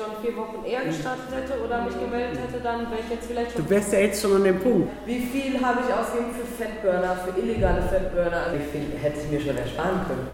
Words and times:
schon 0.00 0.16
vier 0.22 0.36
Wochen 0.36 0.64
eher 0.64 0.84
gestartet 0.84 1.28
hätte 1.30 1.60
oder 1.62 1.82
mich 1.82 1.98
gemeldet 1.98 2.40
hätte, 2.40 2.62
dann 2.62 2.90
wäre 2.90 3.00
ich 3.04 3.10
jetzt 3.10 3.26
vielleicht 3.26 3.52
schon. 3.52 3.64
Du 3.64 3.70
wärst 3.70 3.92
ja 3.92 3.98
jetzt 4.00 4.22
schon 4.22 4.36
an 4.36 4.44
dem 4.44 4.58
Punkt. 4.58 4.88
Wie 5.04 5.20
viel 5.20 5.60
habe 5.60 5.80
ich 5.86 5.92
ausgegeben 5.92 6.32
für 6.32 6.46
Fettburner, 6.62 7.16
für 7.16 7.38
illegale 7.38 7.82
Fettburner? 7.82 8.46
Wie 8.52 8.64
viel 8.72 8.98
hätte 8.98 9.20
ich 9.20 9.30
mir 9.30 9.40
schon 9.40 9.56
ersparen 9.56 10.00
können? 10.06 10.28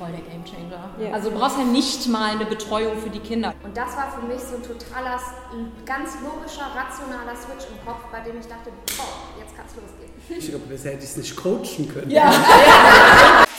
voll 0.00 0.08
der 0.12 0.24
Gamechanger. 0.32 0.88
Ja. 0.98 1.12
Also 1.12 1.28
du 1.28 1.36
brauchst 1.36 1.58
ja 1.58 1.64
nicht 1.64 2.08
mal 2.08 2.30
eine 2.30 2.46
Betreuung 2.46 2.96
für 2.96 3.10
die 3.10 3.18
Kinder. 3.18 3.52
Und 3.62 3.76
das 3.76 3.94
war 3.98 4.10
für 4.10 4.26
mich 4.26 4.40
so 4.40 4.56
ein 4.56 4.62
totaler, 4.62 5.20
ein 5.52 5.70
ganz 5.84 6.16
logischer, 6.24 6.72
rationaler 6.74 7.36
Switch 7.36 7.68
im 7.68 7.86
Kopf, 7.86 8.00
bei 8.10 8.20
dem 8.20 8.40
ich 8.40 8.46
dachte, 8.46 8.70
boah, 8.96 9.38
jetzt 9.38 9.54
kann 9.54 9.66
es 9.68 9.76
losgehen. 9.76 10.10
Ich 10.38 10.48
glaube, 10.48 10.64
bisher 10.64 10.92
hätte 10.92 11.04
ich 11.04 11.10
es 11.10 11.16
nicht 11.18 11.36
coachen 11.36 11.86
können. 11.92 12.10
Ja. 12.10 12.32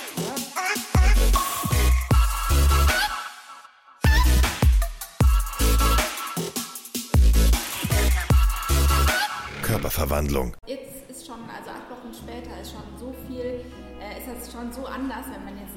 Körperverwandlung. 10.01 10.54
Jetzt 10.68 11.10
ist 11.10 11.28
schon, 11.28 11.37
also 11.46 11.69
acht 11.69 11.89
Wochen 11.89 12.14
später, 12.14 12.59
ist 12.61 12.71
schon 12.71 12.82
so 12.97 13.14
viel, 13.28 13.61
äh, 14.01 14.18
ist 14.18 14.28
das 14.28 14.51
schon 14.51 14.71
so 14.71 14.86
anders, 14.86 15.25
wenn 15.32 15.43
man 15.46 15.57
jetzt 15.57 15.75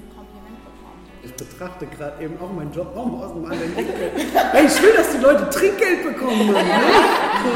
ich 1.24 1.32
betrachte 1.32 1.86
gerade 1.86 2.22
eben 2.22 2.38
auch 2.38 2.52
meinen 2.52 2.70
Job 2.70 2.94
auch 2.94 3.22
aus 3.22 3.30
einem 3.32 3.46
anderen 3.46 3.74
Winkel. 3.76 4.10
hey, 4.52 4.66
ich 4.66 4.82
will, 4.82 4.92
dass 4.94 5.10
die 5.10 5.22
Leute 5.22 5.48
Trinkgeld 5.48 6.04
bekommen. 6.04 6.52
Mann, 6.52 6.66
ne? 6.66 6.74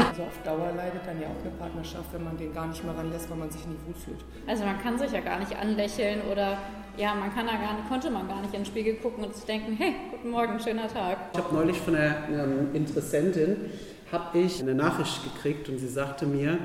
Also 0.09 0.23
auf 0.23 0.41
Dauer 0.43 0.71
leidet 0.75 1.05
dann 1.05 1.21
ja 1.21 1.27
auch 1.27 1.41
eine 1.41 1.51
Partnerschaft, 1.51 2.05
wenn 2.11 2.23
man 2.23 2.35
den 2.35 2.51
gar 2.51 2.65
nicht 2.65 2.83
mehr 2.83 2.97
ranlässt, 2.97 3.29
weil 3.29 3.37
man 3.37 3.51
sich 3.51 3.65
nicht 3.67 3.79
wohlfühlt. 3.85 4.25
Also 4.47 4.65
man 4.65 4.81
kann 4.81 4.97
sich 4.97 5.11
ja 5.11 5.19
gar 5.19 5.37
nicht 5.37 5.55
anlächeln 5.55 6.21
oder 6.31 6.57
ja, 6.97 7.13
man 7.13 7.33
kann 7.33 7.45
da 7.45 7.53
gar 7.53 7.75
nicht, 7.75 7.87
konnte 7.87 8.09
man 8.09 8.27
gar 8.27 8.41
nicht 8.41 8.53
in 8.53 8.61
den 8.61 8.65
Spiegel 8.65 8.95
gucken 8.95 9.23
und 9.23 9.35
sich 9.35 9.45
denken, 9.45 9.77
hey, 9.77 9.93
guten 10.11 10.31
Morgen, 10.31 10.59
schöner 10.59 10.87
Tag. 10.87 11.17
Ich 11.33 11.39
habe 11.39 11.53
neulich 11.53 11.77
von 11.77 11.95
einer 11.95 12.27
ähm, 12.29 12.69
Interessentin 12.73 13.69
habe 14.11 14.39
ich 14.39 14.61
eine 14.61 14.73
Nachricht 14.73 15.23
gekriegt 15.23 15.69
und 15.69 15.77
sie 15.77 15.87
sagte 15.87 16.25
mir, 16.25 16.57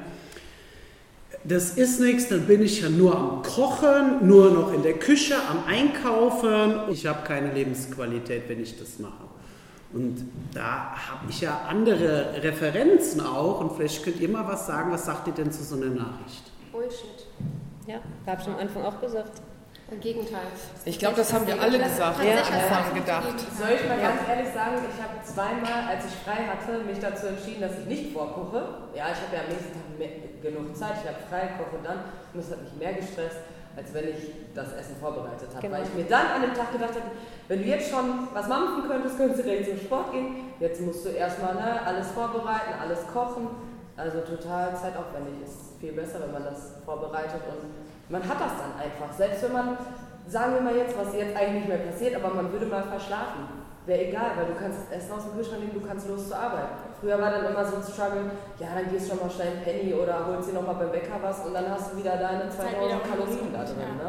das 1.45 1.77
ist 1.77 2.01
nichts, 2.01 2.28
dann 2.28 2.47
bin 2.47 2.62
ich 2.62 2.81
ja 2.81 2.89
nur 2.89 3.14
am 3.17 3.42
Kochen, 3.42 4.27
nur 4.27 4.51
noch 4.51 4.73
in 4.73 4.83
der 4.83 4.95
Küche, 4.95 5.34
am 5.51 5.64
Einkaufen. 5.67 6.91
Ich 6.91 7.06
habe 7.06 7.27
keine 7.27 7.53
Lebensqualität, 7.53 8.48
wenn 8.48 8.62
ich 8.62 8.78
das 8.78 8.98
mache. 8.98 9.25
Und 9.92 10.27
da 10.53 10.97
habe 10.97 11.31
ich 11.31 11.42
ja 11.42 11.67
andere 11.69 12.42
Referenzen 12.42 13.20
auch 13.20 13.61
und 13.61 13.77
vielleicht 13.77 14.03
könnt 14.03 14.20
ihr 14.20 14.29
mal 14.29 14.47
was 14.48 14.67
sagen, 14.67 14.91
was 14.91 15.05
sagt 15.05 15.27
ihr 15.29 15.34
denn 15.34 15.53
zu 15.53 15.62
so 15.62 15.77
einer 15.77 15.86
Nachricht? 15.86 16.51
Bullshit. 16.73 17.27
Ja, 17.86 17.97
habe 18.27 18.41
ich 18.41 18.48
am 18.48 18.56
Anfang 18.56 18.83
auch 18.83 19.01
gesagt. 19.01 19.41
Im 19.91 20.01
Gegenteil. 20.01 20.49
Ich 20.87 20.99
glaube, 20.99 21.17
das 21.17 21.33
haben 21.33 21.47
wir 21.47 21.61
alle 21.61 21.79
gesagt, 21.79 22.25
ja. 22.25 22.41
Anfang 22.41 22.95
gedacht. 22.95 23.37
Soll 23.53 23.77
ich 23.77 23.87
mal 23.87 24.01
ganz 24.01 24.21
ehrlich 24.27 24.49
sagen, 24.53 24.81
ich 24.81 24.97
habe 24.97 25.21
zweimal, 25.23 25.89
als 25.89 26.07
ich 26.07 26.15
frei 26.25 26.49
hatte, 26.49 26.83
mich 26.85 26.99
dazu 26.99 27.27
entschieden, 27.27 27.61
dass 27.61 27.79
ich 27.79 27.87
nicht 27.87 28.13
vorkoche. 28.13 28.89
Ja, 28.97 29.13
ich 29.13 29.21
habe 29.21 29.37
ja 29.37 29.43
am 29.45 29.49
nächsten 29.53 29.73
Tag 29.77 29.85
mehr, 29.99 30.09
genug 30.41 30.75
Zeit, 30.75 30.97
ich 31.03 31.09
habe 31.09 31.21
frei, 31.29 31.53
koche 31.61 31.83
dann 31.85 32.01
und 32.33 32.41
es 32.41 32.51
hat 32.51 32.63
mich 32.63 32.73
mehr 32.81 32.95
gestresst, 32.95 33.45
als 33.77 33.93
wenn 33.93 34.09
ich 34.09 34.33
das 34.55 34.73
Essen 34.73 34.97
vorbereitet 34.97 35.49
habe. 35.53 35.61
Genau. 35.61 35.77
Weil 35.77 35.85
ich 35.85 35.95
mir 35.95 36.09
dann 36.09 36.27
an 36.33 36.41
dem 36.41 36.55
Tag 36.55 36.73
gedacht 36.73 36.97
habe, 36.97 37.13
wenn 37.48 37.61
du 37.61 37.69
jetzt 37.69 37.91
schon 37.91 38.29
was 38.33 38.48
mampfen 38.48 38.89
könntest, 38.89 39.19
könntest 39.19 39.41
du 39.41 39.45
direkt 39.45 39.69
zum 39.69 39.79
Sport 39.85 40.13
gehen. 40.13 40.48
Jetzt 40.61 40.81
musst 40.81 41.05
du 41.05 41.11
erstmal 41.11 41.55
ne, 41.57 41.85
alles 41.85 42.11
vorbereiten, 42.13 42.73
alles 42.81 43.07
kochen. 43.13 43.48
Also 43.97 44.21
total 44.21 44.75
zeitaufwendig. 44.75 45.45
Ist 45.45 45.79
viel 45.79 45.93
besser, 45.93 46.21
wenn 46.25 46.33
man 46.33 46.45
das 46.45 46.73
vorbereitet 46.85 47.43
und 47.47 47.84
man 48.09 48.23
hat 48.23 48.41
das 48.41 48.53
dann 48.59 48.73
einfach. 48.79 49.13
Selbst 49.17 49.43
wenn 49.43 49.53
man, 49.53 49.79
sagen 50.29 50.55
wir 50.55 50.61
mal 50.61 50.77
jetzt, 50.77 50.97
was 50.99 51.15
jetzt 51.15 51.37
eigentlich 51.37 51.65
nicht 51.65 51.69
mehr 51.69 51.79
passiert, 51.79 52.17
aber 52.17 52.35
man 52.35 52.53
würde 52.53 52.67
mal 52.67 52.83
verschlafen. 52.83 53.65
Wäre 53.87 54.09
egal, 54.09 54.33
weil 54.37 54.47
du 54.47 54.55
kannst 54.59 54.91
Essen 54.91 55.13
aus 55.13 55.25
dem 55.25 55.37
Kühlschrank 55.37 55.61
nehmen, 55.61 55.75
du 55.75 55.87
kannst 55.87 56.09
los 56.09 56.29
zur 56.29 56.39
Arbeit. 56.39 56.73
Früher 57.01 57.21
war 57.21 57.31
dann 57.31 57.45
immer 57.45 57.65
so 57.67 57.77
ein 57.77 57.83
Struggle, 57.83 58.33
ja, 58.59 58.69
dann 58.75 58.91
gehst 58.91 59.05
du 59.05 59.11
schon 59.11 59.27
mal 59.27 59.31
schnell 59.31 59.49
ein 59.49 59.63
Penny 59.63 59.93
oder 59.93 60.25
holst 60.27 60.49
dir 60.49 60.55
nochmal 60.55 60.77
beim 60.77 60.91
Bäcker 60.91 61.21
was 61.21 61.45
und 61.45 61.53
dann 61.53 61.69
hast 61.69 61.93
du 61.93 61.99
wieder 61.99 62.17
deine 62.17 62.49
2000 62.49 63.05
Kalorien 63.05 63.53
da 63.53 63.63
drin. 63.63 63.77
Ne? 63.77 64.09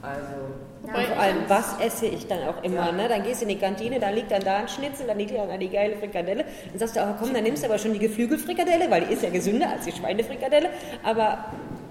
Also. 0.00 0.56
Ja, 0.86 0.94
vor 0.94 1.20
allem, 1.20 1.36
was 1.48 1.78
esse 1.78 2.06
ich 2.06 2.26
dann 2.26 2.48
auch 2.48 2.62
immer? 2.62 2.86
Ja. 2.86 2.92
Ne? 2.92 3.08
Dann 3.08 3.22
gehst 3.22 3.42
du 3.42 3.44
in 3.44 3.50
die 3.50 3.58
Kantine, 3.58 4.00
dann 4.00 4.14
liegt 4.14 4.30
dann 4.30 4.40
da 4.40 4.56
ein 4.56 4.68
Schnitzel, 4.68 5.06
dann 5.06 5.18
liegt 5.18 5.36
dann 5.36 5.60
die 5.60 5.68
geile 5.68 5.96
Frikadelle. 5.96 6.44
Dann 6.70 6.78
sagst 6.78 6.96
du, 6.96 7.00
oh, 7.00 7.14
komm, 7.20 7.34
dann 7.34 7.42
nimmst 7.42 7.62
du 7.62 7.68
aber 7.68 7.76
schon 7.76 7.92
die 7.92 7.98
Geflügelfrikadelle, 7.98 8.90
weil 8.90 9.04
die 9.04 9.12
ist 9.12 9.22
ja 9.22 9.28
gesünder 9.28 9.68
als 9.68 9.84
die 9.84 9.92
Schweinefrikadelle. 9.92 10.70
Aber 11.04 11.44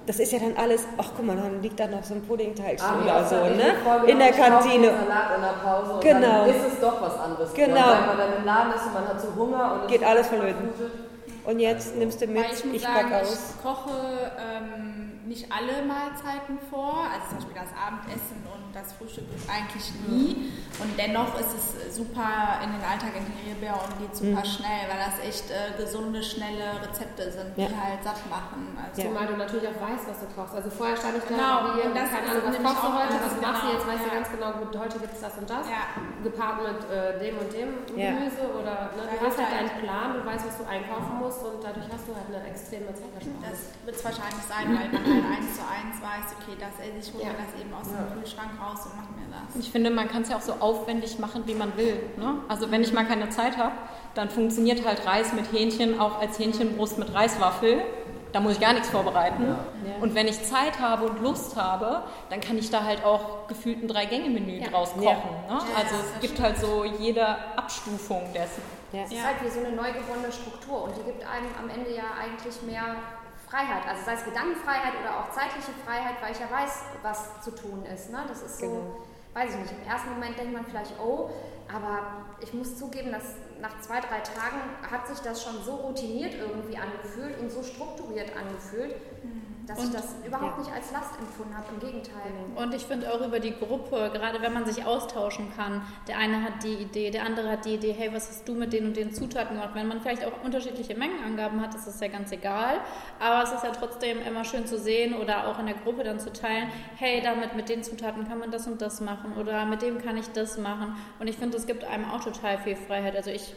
das 0.10 0.18
ist 0.20 0.32
ja 0.32 0.40
dann 0.40 0.58
alles, 0.58 0.88
ach 0.98 1.12
guck 1.16 1.24
mal, 1.24 1.36
dann 1.36 1.62
liegt 1.62 1.80
da 1.80 1.86
noch 1.86 2.04
so 2.04 2.16
ein 2.16 2.24
Puddingteilchen 2.24 2.84
ah, 2.84 3.00
oder 3.04 3.24
so, 3.26 3.36
ne? 3.36 3.76
In 4.08 4.18
der 4.18 4.32
Kantine. 4.32 4.88
Salat 4.88 5.36
in 5.36 5.42
der 5.44 5.54
Pause 5.64 6.00
genau. 6.02 6.46
dann 6.48 6.50
ist 6.50 6.74
es 6.74 6.80
doch 6.82 7.00
was 7.00 7.16
anderes. 7.20 7.54
Genau. 7.54 7.76
Weil 7.76 8.08
man 8.08 8.18
dann 8.18 8.34
im 8.40 8.44
Laden 8.44 8.74
ist 8.74 8.88
und 8.88 8.94
man 8.96 9.08
hat 9.08 9.22
so 9.22 9.28
Hunger 9.36 9.74
und 9.74 9.88
geht 9.88 10.04
alles 10.04 10.26
verloren. 10.26 10.56
Und 11.46 11.60
jetzt 11.60 11.96
nimmst 11.96 12.20
du 12.22 12.26
mit, 12.26 12.44
ich, 12.52 12.74
ich 12.74 12.82
sagen, 12.82 13.08
pack 13.08 13.22
aus. 13.22 13.54
Ich 13.56 13.62
koche 13.62 13.92
ähm, 14.40 15.09
nicht 15.26 15.52
alle 15.52 15.86
Mahlzeiten 15.86 16.60
vor, 16.70 17.06
also 17.12 17.28
zum 17.30 17.38
Beispiel 17.38 17.60
das 17.60 17.74
Abendessen 17.76 18.40
und 18.48 18.72
das 18.74 18.94
Frühstück 18.94 19.26
eigentlich 19.50 19.88
nie. 20.08 20.54
Und 20.80 20.96
dennoch 20.98 21.36
ist 21.40 21.52
es 21.54 21.96
super 21.96 22.62
in 22.64 22.72
den 22.72 22.84
Alltag 22.84 23.14
integrierbar 23.18 23.84
und 23.84 24.00
geht 24.00 24.16
super 24.16 24.42
mhm. 24.42 24.48
schnell, 24.48 24.84
weil 24.88 25.00
das 25.02 25.20
echt 25.20 25.52
äh, 25.52 25.76
gesunde, 25.76 26.24
schnelle 26.24 26.80
Rezepte 26.80 27.32
sind, 27.32 27.58
die 27.58 27.68
halt 27.68 28.04
satt 28.04 28.22
machen. 28.30 28.78
Also 28.80 29.10
Zumal 29.10 29.28
du 29.28 29.36
natürlich 29.36 29.68
auch 29.68 29.80
weißt, 29.82 30.08
was 30.08 30.20
du 30.24 30.28
kochst. 30.32 30.56
Also 30.56 30.70
vorher 30.70 30.96
stand 30.96 31.20
ich 31.20 31.26
da 31.28 31.36
genau, 31.36 31.56
wie, 31.76 31.84
und 31.88 31.96
das 31.96 32.10
keine 32.10 32.30
Ahnung, 32.30 32.46
was 32.48 32.58
kochst 32.64 32.84
du 32.84 32.90
heute, 32.96 33.16
was 33.20 33.36
machst 33.42 33.62
du 33.64 33.68
jetzt, 33.76 33.86
weißt 33.88 34.04
du 34.06 34.10
ganz 34.10 34.28
genau, 34.32 34.50
gut, 34.62 34.72
heute 34.78 34.96
gibt 35.00 35.14
es 35.14 35.22
das 35.22 35.36
und 35.36 35.50
das, 35.50 35.66
gepaart 36.24 36.64
mit 36.64 36.80
äh, 36.88 37.20
dem 37.20 37.36
und 37.38 37.50
dem 37.52 37.70
Gemüse 37.86 38.44
oder 38.56 38.96
ne, 38.96 39.04
du 39.08 39.26
hast 39.26 39.38
halt 39.38 39.52
deinen 39.52 39.74
Plan, 39.84 40.16
du 40.16 40.22
weißt, 40.26 40.48
was 40.48 40.58
du 40.58 40.66
einkaufen 40.68 41.20
musst 41.20 41.44
und 41.44 41.64
dadurch 41.64 41.88
hast 41.92 42.08
du 42.08 42.16
halt 42.16 42.28
eine 42.30 42.44
extreme 42.48 42.92
Zeitersparnis. 42.94 43.50
Das 43.50 43.60
wird 43.86 43.96
es 43.96 44.04
wahrscheinlich 44.04 44.46
sein, 44.48 44.66
weil 44.70 44.88
man 44.92 45.09
halt 45.10 45.26
eins 45.26 45.56
zu 45.56 45.62
eins 45.62 46.02
weiß, 46.02 46.36
okay, 46.40 46.58
das 46.60 46.86
esse 46.86 47.10
ich, 47.10 47.14
hole 47.14 47.24
ja. 47.26 47.32
das 47.38 47.60
eben 47.60 47.74
aus 47.74 47.88
dem 47.88 48.20
Kühlschrank 48.20 48.52
raus 48.60 48.86
und 48.86 48.96
mache 48.96 49.12
mir 49.14 49.28
das. 49.32 49.56
Ich 49.60 49.72
finde, 49.72 49.90
man 49.90 50.08
kann 50.08 50.24
es 50.24 50.30
ja 50.30 50.38
auch 50.38 50.42
so 50.42 50.54
aufwendig 50.54 51.20
machen, 51.20 51.44
wie 51.46 51.56
man 51.56 51.76
will. 51.78 52.02
Ne? 52.18 52.36
Also 52.48 52.72
wenn 52.72 52.82
ich 52.82 52.94
mal 52.94 53.06
keine 53.06 53.30
Zeit 53.30 53.58
habe, 53.58 53.74
dann 54.16 54.30
funktioniert 54.30 54.86
halt 54.86 55.06
Reis 55.06 55.34
mit 55.34 55.52
Hähnchen 55.52 56.00
auch 56.00 56.20
als 56.20 56.40
Hähnchenbrust 56.40 56.98
mit 56.98 57.14
Reiswaffel. 57.14 57.82
Da 58.32 58.40
muss 58.40 58.54
ich 58.54 58.60
gar 58.60 58.74
nichts 58.74 58.90
vorbereiten. 58.90 59.44
Ja. 59.44 59.56
Und 60.02 60.14
wenn 60.14 60.28
ich 60.28 60.44
Zeit 60.44 60.80
habe 60.80 61.06
und 61.06 61.20
Lust 61.22 61.56
habe, 61.56 62.04
dann 62.30 62.40
kann 62.42 62.60
ich 62.60 62.70
da 62.70 62.84
halt 62.84 63.04
auch 63.04 63.48
gefühlt 63.48 63.82
ein 63.82 63.88
Drei-Gänge-Menü 63.88 64.60
ja. 64.60 64.70
draus 64.70 64.94
kochen. 64.94 65.06
Ja. 65.48 65.56
Ne? 65.56 65.62
Also 65.76 65.96
es 65.96 66.22
gibt 66.22 66.40
halt 66.40 66.60
so 66.60 66.86
jede 66.86 67.26
Abstufung 67.58 68.22
dessen. 68.34 68.62
Ja. 68.92 69.04
Es 69.04 69.12
ist 69.12 69.26
halt 69.26 69.38
wie 69.44 69.50
so 69.50 69.60
eine 69.60 69.76
neu 69.76 69.92
gewonnene 69.94 70.32
Struktur 70.32 70.84
und 70.84 70.98
die 70.98 71.04
gibt 71.04 71.24
einem 71.24 71.50
am 71.60 71.70
Ende 71.70 71.96
ja 71.96 72.04
eigentlich 72.20 72.62
mehr 72.64 72.96
Freiheit, 73.50 73.88
also 73.88 74.06
sei 74.06 74.14
es 74.14 74.26
Gedankenfreiheit 74.26 74.94
oder 75.02 75.20
auch 75.20 75.32
zeitliche 75.32 75.72
Freiheit, 75.86 76.22
weil 76.22 76.32
ich 76.32 76.40
ja 76.40 76.52
weiß, 76.52 76.84
was 77.02 77.42
zu 77.42 77.52
tun 77.52 77.84
ist. 77.86 78.12
Ne? 78.12 78.24
Das 78.28 78.44
ist 78.44 78.60
so, 78.60 78.68
genau. 78.68 78.98
weiß 79.34 79.52
ich 79.56 79.60
nicht, 79.62 79.74
im 79.74 79.90
ersten 79.90 80.10
Moment 80.12 80.38
denkt 80.38 80.54
man 80.54 80.66
vielleicht, 80.66 80.94
oh, 81.00 81.32
aber 81.74 82.26
ich 82.42 82.54
muss 82.54 82.78
zugeben, 82.78 83.12
dass 83.12 83.36
nach 83.62 83.80
zwei, 83.82 84.00
drei 84.00 84.20
Tagen 84.22 84.62
hat 84.90 85.08
sich 85.08 85.20
das 85.20 85.44
schon 85.44 85.62
so 85.64 85.76
routiniert 85.76 86.34
irgendwie 86.36 86.78
angefühlt 86.78 87.40
und 87.40 87.52
so 87.52 87.64
strukturiert 87.64 88.32
angefühlt. 88.36 88.96
Dass 89.70 89.78
und, 89.78 89.86
ich 89.86 89.92
das 89.92 90.16
überhaupt 90.26 90.58
ja. 90.58 90.64
nicht 90.64 90.74
als 90.74 90.92
Last 90.92 91.20
empfunden 91.20 91.56
habe, 91.56 91.68
im 91.72 91.80
Gegenteil. 91.80 92.32
Und 92.56 92.74
ich 92.74 92.84
finde 92.86 93.14
auch 93.14 93.22
über 93.22 93.40
die 93.40 93.54
Gruppe, 93.54 94.10
gerade 94.12 94.42
wenn 94.42 94.52
man 94.52 94.66
sich 94.66 94.84
austauschen 94.84 95.54
kann, 95.56 95.84
der 96.08 96.18
eine 96.18 96.42
hat 96.42 96.64
die 96.64 96.74
Idee, 96.74 97.12
der 97.12 97.24
andere 97.24 97.52
hat 97.52 97.66
die 97.66 97.76
Idee, 97.76 97.94
hey, 97.96 98.10
was 98.12 98.30
hast 98.30 98.48
du 98.48 98.56
mit 98.56 98.74
den 98.74 98.88
und 98.88 98.98
den 98.98 99.14
Zutaten 99.14 99.56
gemacht? 99.56 99.76
Wenn 99.76 99.88
man 99.88 100.02
vielleicht 100.02 100.26
auch 100.26 100.44
unterschiedliche 100.44 100.96
Mengenangaben 100.96 101.62
hat, 101.62 101.76
ist 101.76 101.86
das 101.86 102.00
ja 102.00 102.08
ganz 102.08 102.32
egal, 102.32 102.80
aber 103.20 103.44
es 103.44 103.52
ist 103.52 103.64
ja 103.64 103.70
trotzdem 103.70 104.18
immer 104.28 104.44
schön 104.44 104.66
zu 104.66 104.80
sehen 104.80 105.14
oder 105.14 105.48
auch 105.48 105.60
in 105.60 105.68
der 105.68 105.76
Gruppe 105.76 106.04
dann 106.04 106.20
zu 106.20 106.34
teilen, 106.34 106.72
hey, 106.96 107.22
damit 107.22 107.56
mit 107.56 107.70
den 107.70 107.84
Zutaten 107.84 108.28
kann 108.28 108.40
man 108.40 108.50
das 108.50 108.66
und 108.66 108.82
das 108.82 109.02
machen 109.02 109.34
oder 109.38 109.66
mit 109.66 109.84
dem 109.84 110.00
kann 110.00 110.18
ich 110.18 110.30
das 110.32 110.58
machen 110.58 110.96
und 111.20 111.28
ich 111.28 111.38
finde, 111.38 111.58
es 111.58 111.68
gibt 111.68 111.84
einem 111.84 112.10
auch 112.10 112.24
total 112.24 112.58
viel 112.58 112.76
Freiheit. 112.76 113.16
Also 113.16 113.30
ich 113.30 113.54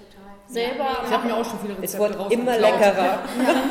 selber... 0.46 0.84
Ja, 0.84 1.04
ich 1.06 1.10
habe 1.10 1.26
mir 1.26 1.36
auch 1.36 1.44
schon 1.44 1.58
viele 1.60 1.78
Rezepte 1.78 2.06
Es 2.06 2.18
wird 2.18 2.32
immer 2.32 2.58
leckerer. 2.58 3.20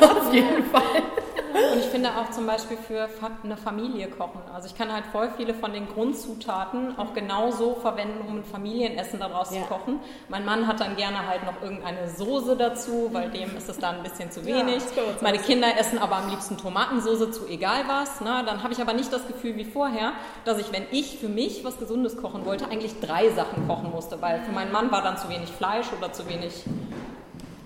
Auf 0.00 0.34
jeden 0.34 0.64
Fall. 0.64 1.21
Und 1.54 1.78
ich 1.78 1.86
finde 1.86 2.10
auch 2.10 2.30
zum 2.30 2.46
Beispiel 2.46 2.76
für 2.76 3.08
eine 3.42 3.56
Familie 3.56 4.08
kochen. 4.08 4.40
Also 4.52 4.68
ich 4.68 4.74
kann 4.76 4.92
halt 4.92 5.04
voll 5.06 5.30
viele 5.36 5.54
von 5.54 5.72
den 5.72 5.88
Grundzutaten 5.88 6.98
auch 6.98 7.14
genauso 7.14 7.74
verwenden, 7.74 8.24
um 8.26 8.38
ein 8.38 8.44
Familienessen 8.44 9.20
daraus 9.20 9.54
ja. 9.54 9.60
zu 9.60 9.66
kochen. 9.66 10.00
Mein 10.28 10.44
Mann 10.44 10.66
hat 10.66 10.80
dann 10.80 10.96
gerne 10.96 11.26
halt 11.26 11.44
noch 11.44 11.60
irgendeine 11.62 12.08
Soße 12.08 12.56
dazu, 12.56 13.10
weil 13.12 13.30
dem 13.30 13.56
ist 13.56 13.68
es 13.68 13.78
dann 13.78 13.96
ein 13.96 14.02
bisschen 14.02 14.30
zu 14.30 14.44
wenig. 14.44 14.82
Ja, 14.96 15.02
Meine 15.20 15.38
Kinder 15.38 15.68
essen 15.78 15.98
aber 15.98 16.16
am 16.16 16.30
liebsten 16.30 16.56
Tomatensoße 16.56 17.30
zu 17.30 17.46
egal 17.46 17.84
was. 17.86 18.20
Ne? 18.20 18.42
Dann 18.46 18.62
habe 18.62 18.72
ich 18.72 18.80
aber 18.80 18.92
nicht 18.92 19.12
das 19.12 19.26
Gefühl 19.26 19.56
wie 19.56 19.64
vorher, 19.64 20.12
dass 20.44 20.58
ich, 20.58 20.72
wenn 20.72 20.84
ich 20.90 21.18
für 21.18 21.28
mich 21.28 21.64
was 21.64 21.78
Gesundes 21.78 22.16
kochen 22.16 22.44
wollte, 22.46 22.68
eigentlich 22.68 23.00
drei 23.00 23.30
Sachen 23.30 23.66
kochen 23.66 23.90
musste, 23.90 24.20
weil 24.22 24.40
für 24.42 24.52
meinen 24.52 24.72
Mann 24.72 24.90
war 24.90 25.02
dann 25.02 25.16
zu 25.18 25.28
wenig 25.28 25.50
Fleisch 25.50 25.86
oder 25.96 26.12
zu 26.12 26.28
wenig 26.28 26.64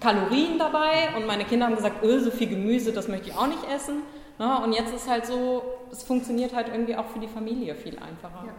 Kalorien 0.01 0.59
dabei 0.59 1.17
und 1.17 1.27
meine 1.27 1.45
Kinder 1.45 1.67
haben 1.67 1.77
gesagt, 1.77 2.05
öh, 2.05 2.19
so 2.21 2.31
viel 2.31 2.49
Gemüse, 2.49 2.93
das 2.93 3.09
möchte 3.09 3.29
ich 3.31 3.35
auch 3.37 3.47
nicht 3.47 3.63
essen. 3.75 4.03
Ne? 4.39 4.61
Und 4.63 4.73
jetzt 4.73 4.95
ist 4.95 5.09
halt 5.09 5.27
so, 5.27 5.63
es 5.91 6.03
funktioniert 6.03 6.55
halt 6.55 6.69
irgendwie 6.69 6.97
auch 6.97 7.07
für 7.07 7.19
die 7.19 7.29
Familie 7.29 7.75
viel 7.75 7.97
einfacher. 7.99 8.45
Ja. 8.47 8.53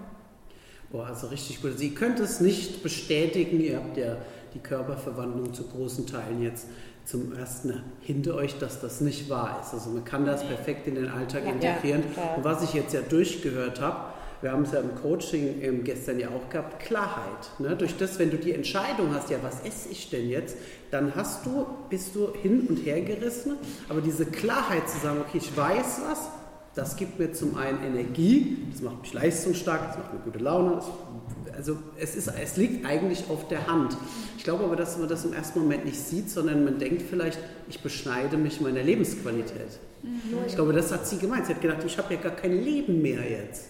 Boah, 0.91 1.07
also 1.07 1.27
richtig 1.27 1.61
gut. 1.61 1.77
Sie 1.77 1.93
könnte 1.93 2.23
es 2.23 2.39
nicht 2.39 2.81
bestätigen, 2.81 3.59
ihr 3.59 3.77
habt 3.77 3.97
ja 3.97 4.17
die 4.53 4.59
Körperverwandlung 4.59 5.53
zu 5.53 5.63
großen 5.67 6.07
Teilen 6.07 6.41
jetzt 6.41 6.67
zum 7.05 7.37
ersten 7.37 7.83
hinter 8.01 8.35
euch, 8.35 8.57
dass 8.57 8.81
das 8.81 9.01
nicht 9.01 9.29
wahr 9.29 9.59
ist. 9.61 9.73
Also 9.73 9.89
man 9.91 10.03
kann 10.05 10.25
das 10.25 10.45
perfekt 10.45 10.87
in 10.87 10.95
den 10.95 11.09
Alltag 11.09 11.43
Ja, 11.45 11.51
integrieren. 11.51 12.03
ja. 12.15 12.35
Und 12.35 12.43
was 12.43 12.63
ich 12.63 12.73
jetzt 12.73 12.93
ja 12.93 13.01
durchgehört 13.01 13.79
habe, 13.81 13.97
wir 14.41 14.51
haben 14.51 14.63
es 14.63 14.71
ja 14.71 14.79
im 14.79 14.95
Coaching 14.95 15.61
ähm, 15.61 15.83
gestern 15.83 16.19
ja 16.19 16.29
auch 16.29 16.49
gehabt, 16.49 16.79
Klarheit. 16.83 17.49
Ne? 17.59 17.75
Durch 17.75 17.97
das, 17.97 18.19
wenn 18.19 18.29
du 18.29 18.37
die 18.37 18.53
Entscheidung 18.53 19.13
hast, 19.13 19.29
ja, 19.29 19.37
was 19.41 19.61
esse 19.65 19.89
ich 19.89 20.09
denn 20.09 20.29
jetzt, 20.29 20.57
dann 20.91 21.15
hast 21.15 21.45
du, 21.45 21.65
bist 21.89 22.15
du 22.15 22.31
hin 22.33 22.67
und 22.69 22.77
her 22.77 23.01
gerissen, 23.01 23.57
aber 23.89 24.01
diese 24.01 24.25
Klarheit 24.25 24.87
zu 24.89 24.99
sagen, 24.99 25.19
okay, 25.27 25.39
ich 25.39 25.55
weiß 25.55 26.01
was, 26.07 26.29
das 26.75 26.95
gibt 26.95 27.17
mir 27.17 27.33
zum 27.33 27.57
einen 27.57 27.83
Energie, 27.83 28.57
das 28.71 28.81
macht 28.81 29.01
mich 29.01 29.11
leistungsstark, 29.11 29.87
das 29.87 29.97
macht 29.97 30.13
mir 30.13 30.19
gute 30.19 30.37
Laune. 30.37 30.79
Also 31.55 31.77
es, 31.99 32.15
ist, 32.15 32.27
es 32.27 32.55
liegt 32.55 32.85
eigentlich 32.85 33.23
auf 33.29 33.47
der 33.47 33.65
Hand. 33.65 33.97
Ich 34.37 34.43
glaube 34.43 34.63
aber, 34.63 34.75
dass 34.75 34.95
man 34.99 35.09
das 35.09 35.25
im 35.25 35.33
ersten 35.33 35.59
Moment 35.59 35.85
nicht 35.85 35.99
sieht, 35.99 36.29
sondern 36.29 36.63
man 36.63 36.77
denkt 36.77 37.01
vielleicht, 37.01 37.39
ich 37.67 37.81
beschneide 37.81 38.37
mich 38.37 38.61
meiner 38.61 38.83
Lebensqualität. 38.83 39.79
Ich 40.45 40.53
glaube, 40.53 40.71
das 40.73 40.91
hat 40.91 41.07
sie 41.07 41.17
gemeint. 41.17 41.47
Sie 41.47 41.55
hat 41.55 41.61
gedacht, 41.61 41.83
ich 41.83 41.97
habe 41.97 42.13
ja 42.13 42.21
gar 42.21 42.35
kein 42.35 42.63
Leben 42.63 43.01
mehr 43.01 43.27
jetzt. 43.27 43.69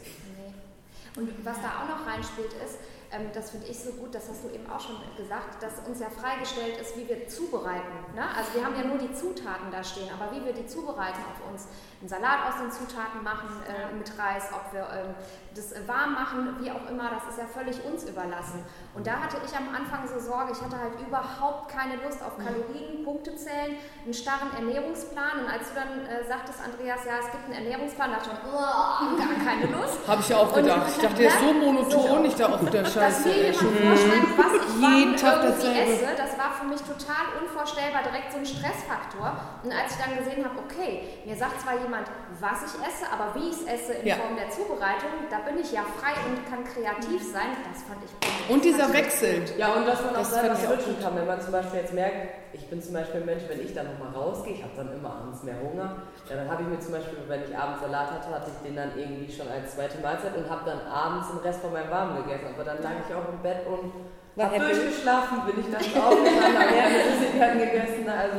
Und 1.17 1.29
was 1.43 1.57
da 1.61 1.81
auch 1.81 1.89
noch 1.89 2.07
reinspielt 2.07 2.53
ist, 2.63 2.77
ähm, 3.11 3.29
das 3.33 3.51
finde 3.51 3.67
ich 3.67 3.79
so 3.79 3.91
gut, 3.91 4.13
das 4.13 4.27
hast 4.29 4.43
du 4.43 4.49
eben 4.49 4.69
auch 4.69 4.79
schon 4.79 4.95
gesagt, 5.15 5.61
dass 5.61 5.79
uns 5.87 5.99
ja 5.99 6.09
freigestellt 6.09 6.77
ist, 6.79 6.97
wie 6.97 7.07
wir 7.07 7.27
zubereiten. 7.27 7.95
Ne? 8.15 8.23
Also 8.35 8.53
wir 8.55 8.65
haben 8.65 8.75
ja 8.75 8.83
nur 8.83 8.97
die 8.97 9.13
Zutaten 9.13 9.71
da 9.71 9.83
stehen, 9.83 10.09
aber 10.13 10.35
wie 10.35 10.43
wir 10.43 10.53
die 10.53 10.65
zubereiten, 10.65 11.21
ob 11.31 11.45
wir 11.45 11.51
uns 11.51 11.67
einen 11.99 12.09
Salat 12.09 12.45
aus 12.47 12.61
den 12.61 12.71
Zutaten 12.71 13.23
machen 13.23 13.49
äh, 13.65 13.93
mit 13.95 14.11
Reis, 14.17 14.51
ob 14.53 14.73
wir 14.73 14.87
ähm, 14.93 15.15
das 15.55 15.71
äh, 15.71 15.87
warm 15.87 16.13
machen, 16.13 16.57
wie 16.59 16.69
auch 16.69 16.87
immer, 16.89 17.09
das 17.09 17.33
ist 17.33 17.39
ja 17.39 17.47
völlig 17.47 17.83
uns 17.83 18.03
überlassen. 18.03 18.63
Und 18.93 19.07
da 19.07 19.19
hatte 19.19 19.37
ich 19.43 19.55
am 19.55 19.73
Anfang 19.73 20.07
so 20.07 20.19
Sorge, 20.19 20.53
ich 20.53 20.61
hatte 20.61 20.77
halt 20.77 20.93
überhaupt 21.01 21.69
keine 21.69 21.95
Lust 21.97 22.21
auf 22.21 22.37
Kalorien, 22.37 23.03
Punkte 23.03 23.35
zählen, 23.35 23.77
einen 24.03 24.13
starren 24.13 24.53
Ernährungsplan. 24.55 25.45
Und 25.45 25.49
als 25.49 25.69
du 25.69 25.75
dann 25.75 26.05
äh, 26.05 26.27
sagtest, 26.27 26.59
Andreas, 26.61 27.01
ja, 27.05 27.17
es 27.19 27.31
gibt 27.31 27.45
einen 27.45 27.65
Ernährungsplan, 27.65 28.11
dachte 28.11 28.29
ich, 28.33 28.39
oh, 28.45 29.17
gar 29.17 29.35
keine 29.43 29.65
Lust. 29.73 30.07
Habe 30.07 30.21
ich 30.21 30.29
ja 30.29 30.37
auch 30.37 30.53
gedacht. 30.53 30.87
Ich 30.89 31.01
dachte, 31.01 31.15
der 31.17 31.29
ist 31.29 31.39
so 31.39 31.53
monoton. 31.65 32.25
Ich 32.25 32.35
dachte, 32.35 32.59
oh, 32.61 32.69
der 32.69 32.85
Dass 32.99 33.15
Scheiße. 33.23 33.27
mir 33.29 33.35
ey. 33.35 33.51
jemand 33.51 33.77
vorschreibt, 33.77 34.31
was 34.37 34.51
ich 34.57 34.67
Jeden 34.77 35.15
Tag 35.17 35.43
irgendwie 35.43 35.67
dasselbe. 35.73 35.91
esse, 36.05 36.09
das 36.17 36.31
war 36.37 36.51
für 36.53 36.67
mich 36.69 36.81
total 36.85 37.25
unvorstellbar, 37.41 38.01
direkt 38.05 38.29
so 38.31 38.37
ein 38.37 38.45
Stressfaktor. 38.45 39.27
Und 39.63 39.71
als 39.73 39.93
ich 39.93 39.99
dann 40.01 40.13
gesehen 40.17 40.45
habe, 40.45 40.53
okay, 40.61 41.01
mir 41.25 41.35
sagt 41.35 41.61
zwar 41.61 41.81
jemand, 41.81 42.05
was 42.39 42.61
ich 42.61 42.75
esse, 42.85 43.05
aber 43.09 43.33
wie 43.33 43.49
ich 43.49 43.57
es 43.57 43.65
esse 43.65 43.93
in 44.01 44.05
Ja. 44.07 44.15
Form 44.21 44.37
der 44.37 44.49
Zubereitung, 44.53 45.25
da 45.33 45.39
bin 45.41 45.57
ich 45.57 45.71
ja 45.73 45.81
frei 45.97 46.13
und 46.29 46.37
kann 46.45 46.61
kreativ 46.61 47.21
sein. 47.25 47.57
Das 47.65 47.81
fand 47.89 48.05
ich 48.05 48.13
gut. 48.21 48.29
Und 48.53 48.61
dieser 48.63 48.93
Wechsel. 48.93 49.45
Ja, 49.57 49.73
und 49.73 49.87
dass 49.87 50.01
man 50.05 50.13
auch 50.13 50.21
Das 50.21 50.33
selber 50.33 50.55
switchen 50.55 51.01
kann. 51.01 51.15
Wenn 51.17 51.25
man 51.27 51.41
zum 51.41 51.51
Beispiel 51.51 51.79
jetzt 51.81 51.93
merkt, 51.93 52.53
ich 52.53 52.69
bin 52.69 52.81
zum 52.81 52.93
Beispiel 52.93 53.21
ein 53.21 53.25
Mensch, 53.25 53.43
wenn 53.49 53.61
ich 53.61 53.73
dann 53.73 53.85
nochmal 53.91 54.13
rausgehe, 54.13 54.53
ich 54.53 54.63
habe 54.63 54.73
dann 54.77 54.93
immer 54.93 55.09
abends 55.09 55.43
mehr 55.43 55.57
Hunger, 55.61 56.03
ja, 56.29 56.35
dann 56.37 56.49
habe 56.49 56.61
ich 56.63 56.67
mir 56.69 56.79
zum 56.79 56.93
Beispiel, 56.93 57.17
wenn 57.27 57.43
ich 57.43 57.57
abends 57.57 57.81
Salat 57.81 58.11
hatte, 58.11 58.29
hatte 58.29 58.51
ich 58.53 58.59
den 58.67 58.75
dann 58.75 58.91
irgendwie 58.97 59.31
schon 59.31 59.47
als 59.49 59.73
zweite 59.75 59.97
Mahlzeit 59.99 60.35
und 60.37 60.49
habe 60.49 60.61
dann 60.65 60.81
abends 60.87 61.27
den 61.29 61.39
Rest 61.39 61.61
von 61.61 61.73
meinem 61.73 61.89
Warmen 61.89 62.23
gegessen. 62.23 62.47
Aber 62.53 62.63
dann 62.63 62.81
lag 62.87 63.07
ich 63.07 63.15
auch 63.15 63.33
im 63.33 63.41
Bett 63.41 63.65
und 63.67 63.91
War 64.35 64.51
habe 64.51 64.59
durchgeschlafen, 64.59 65.37
bin 65.45 65.59
ich 65.59 65.71
dann 65.71 66.01
aufgestanden, 66.01 66.43
habe 66.43 66.75
meine 66.75 67.19
Süßigkeiten 67.19 67.59
gegessen. 67.59 68.09
Also, 68.09 68.37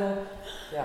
ja. 0.74 0.84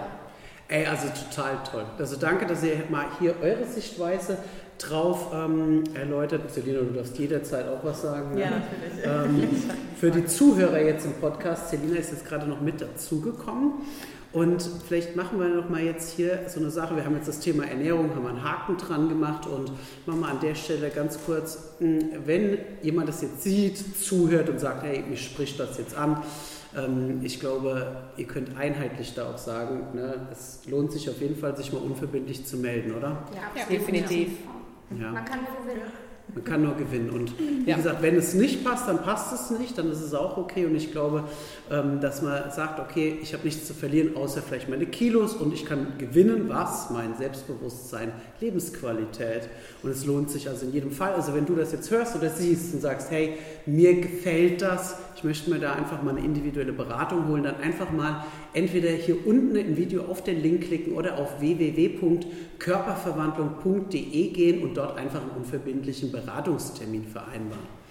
Ey, 0.67 0.85
also 0.85 1.07
total 1.09 1.57
toll. 1.69 1.85
Also 1.99 2.15
danke, 2.17 2.45
dass 2.45 2.63
ihr 2.63 2.83
mal 2.89 3.05
hier 3.19 3.35
eure 3.41 3.65
Sichtweise 3.65 4.37
drauf 4.79 5.27
ähm, 5.33 5.83
erläutert. 5.93 6.51
Selina, 6.51 6.79
du 6.79 6.93
darfst 6.93 7.17
jederzeit 7.17 7.67
auch 7.67 7.83
was 7.83 8.01
sagen. 8.01 8.37
Ja, 8.37 8.49
natürlich. 8.49 9.05
Ähm, 9.05 9.71
für 9.99 10.11
die 10.11 10.25
Zuhörer 10.25 10.79
jetzt 10.79 11.05
im 11.05 11.13
Podcast, 11.13 11.69
Selina 11.69 11.97
ist 11.97 12.11
jetzt 12.11 12.25
gerade 12.25 12.47
noch 12.47 12.61
mit 12.61 12.81
dazugekommen. 12.81 13.73
Und 14.33 14.67
vielleicht 14.87 15.15
machen 15.15 15.39
wir 15.39 15.47
noch 15.47 15.69
mal 15.69 15.81
jetzt 15.81 16.15
hier 16.15 16.39
so 16.47 16.59
eine 16.59 16.71
Sache. 16.71 16.95
Wir 16.95 17.05
haben 17.05 17.15
jetzt 17.15 17.27
das 17.27 17.39
Thema 17.39 17.65
Ernährung, 17.67 18.15
haben 18.15 18.25
einen 18.25 18.43
Haken 18.43 18.77
dran 18.77 19.07
gemacht 19.07 19.45
und 19.45 19.71
machen 20.07 20.21
wir 20.21 20.27
an 20.27 20.39
der 20.41 20.55
Stelle 20.55 20.89
ganz 20.89 21.19
kurz, 21.23 21.75
mh, 21.79 21.99
wenn 22.25 22.57
jemand 22.81 23.09
das 23.09 23.21
jetzt 23.21 23.43
sieht, 23.43 23.77
zuhört 24.03 24.49
und 24.49 24.59
sagt, 24.59 24.83
hey, 24.83 25.03
mich 25.07 25.23
spricht 25.23 25.59
das 25.59 25.77
jetzt 25.77 25.95
an, 25.95 26.23
ähm, 26.75 27.19
ich 27.23 27.39
glaube, 27.39 27.95
ihr 28.17 28.25
könnt 28.25 28.57
einheitlich 28.57 29.13
da 29.13 29.31
auch 29.31 29.37
sagen, 29.37 29.93
ne, 29.93 30.27
es 30.31 30.61
lohnt 30.67 30.91
sich 30.91 31.07
auf 31.11 31.21
jeden 31.21 31.35
Fall, 31.35 31.55
sich 31.55 31.71
mal 31.71 31.83
unverbindlich 31.83 32.43
zu 32.43 32.57
melden, 32.57 32.95
oder? 32.95 33.23
Ja, 33.35 33.65
Definitiv. 33.69 34.29
Ja. 34.99 35.11
Man 35.11 35.25
kann 35.25 35.39
nur 35.41 35.63
gewinnen. 35.63 35.91
Man 36.33 36.43
kann 36.45 36.63
nur 36.63 36.75
gewinnen. 36.75 37.09
Und 37.11 37.33
wie 37.37 37.69
Ja. 37.69 37.75
gesagt, 37.75 38.01
wenn 38.01 38.15
es 38.15 38.33
nicht 38.33 38.63
passt, 38.63 38.87
dann 38.87 39.03
passt 39.03 39.33
es 39.33 39.57
nicht, 39.59 39.77
dann 39.77 39.91
ist 39.91 40.01
es 40.01 40.13
auch 40.13 40.37
okay. 40.37 40.65
Und 40.65 40.73
ich 40.75 40.91
glaube, 40.91 41.25
ähm, 41.69 41.99
dass 41.99 42.21
man 42.21 42.49
sagt, 42.49 42.79
okay, 42.79 43.19
ich 43.21 43.33
habe 43.33 43.43
nichts 43.43 43.67
zu 43.67 43.73
verlieren, 43.73 44.15
außer 44.15 44.41
vielleicht 44.41 44.67
meine 44.69 44.85
Kilos 44.85 45.33
und 45.33 45.53
ich 45.53 45.65
kann 45.65 45.93
gewinnen, 45.97 46.45
was? 46.47 46.89
Mein 46.89 47.15
Selbstbewusstsein, 47.17 48.11
Lebensqualität. 48.39 49.49
Und 49.83 49.91
es 49.91 50.05
lohnt 50.05 50.29
sich 50.31 50.47
also 50.49 50.65
in 50.65 50.73
jedem 50.73 50.91
Fall. 50.91 51.13
Also 51.13 51.33
wenn 51.35 51.45
du 51.45 51.55
das 51.55 51.71
jetzt 51.71 51.91
hörst 51.91 52.15
oder 52.15 52.29
siehst 52.29 52.73
und 52.73 52.81
sagst, 52.81 53.11
hey, 53.11 53.33
mir 53.65 53.99
gefällt 54.01 54.61
das, 54.61 54.95
ich 55.15 55.23
möchte 55.23 55.49
mir 55.51 55.59
da 55.59 55.73
einfach 55.73 56.01
mal 56.01 56.11
eine 56.15 56.25
individuelle 56.25 56.73
Beratung 56.73 57.27
holen, 57.27 57.43
dann 57.43 57.57
einfach 57.57 57.91
mal 57.91 58.25
entweder 58.53 58.89
hier 58.89 59.25
unten 59.25 59.55
im 59.55 59.77
Video 59.77 60.03
auf 60.03 60.21
den 60.23 60.41
Link 60.41 60.67
klicken 60.67 60.93
oder 60.93 61.17
auf 61.17 61.39
www.körperverwandlung.de 61.39 64.27
gehen 64.29 64.63
und 64.63 64.75
dort 64.75 64.97
einfach 64.97 65.21
einen 65.21 65.31
unverbindlichen 65.31 66.11
Beratungstermin 66.11 67.05
vereinbaren. 67.05 67.82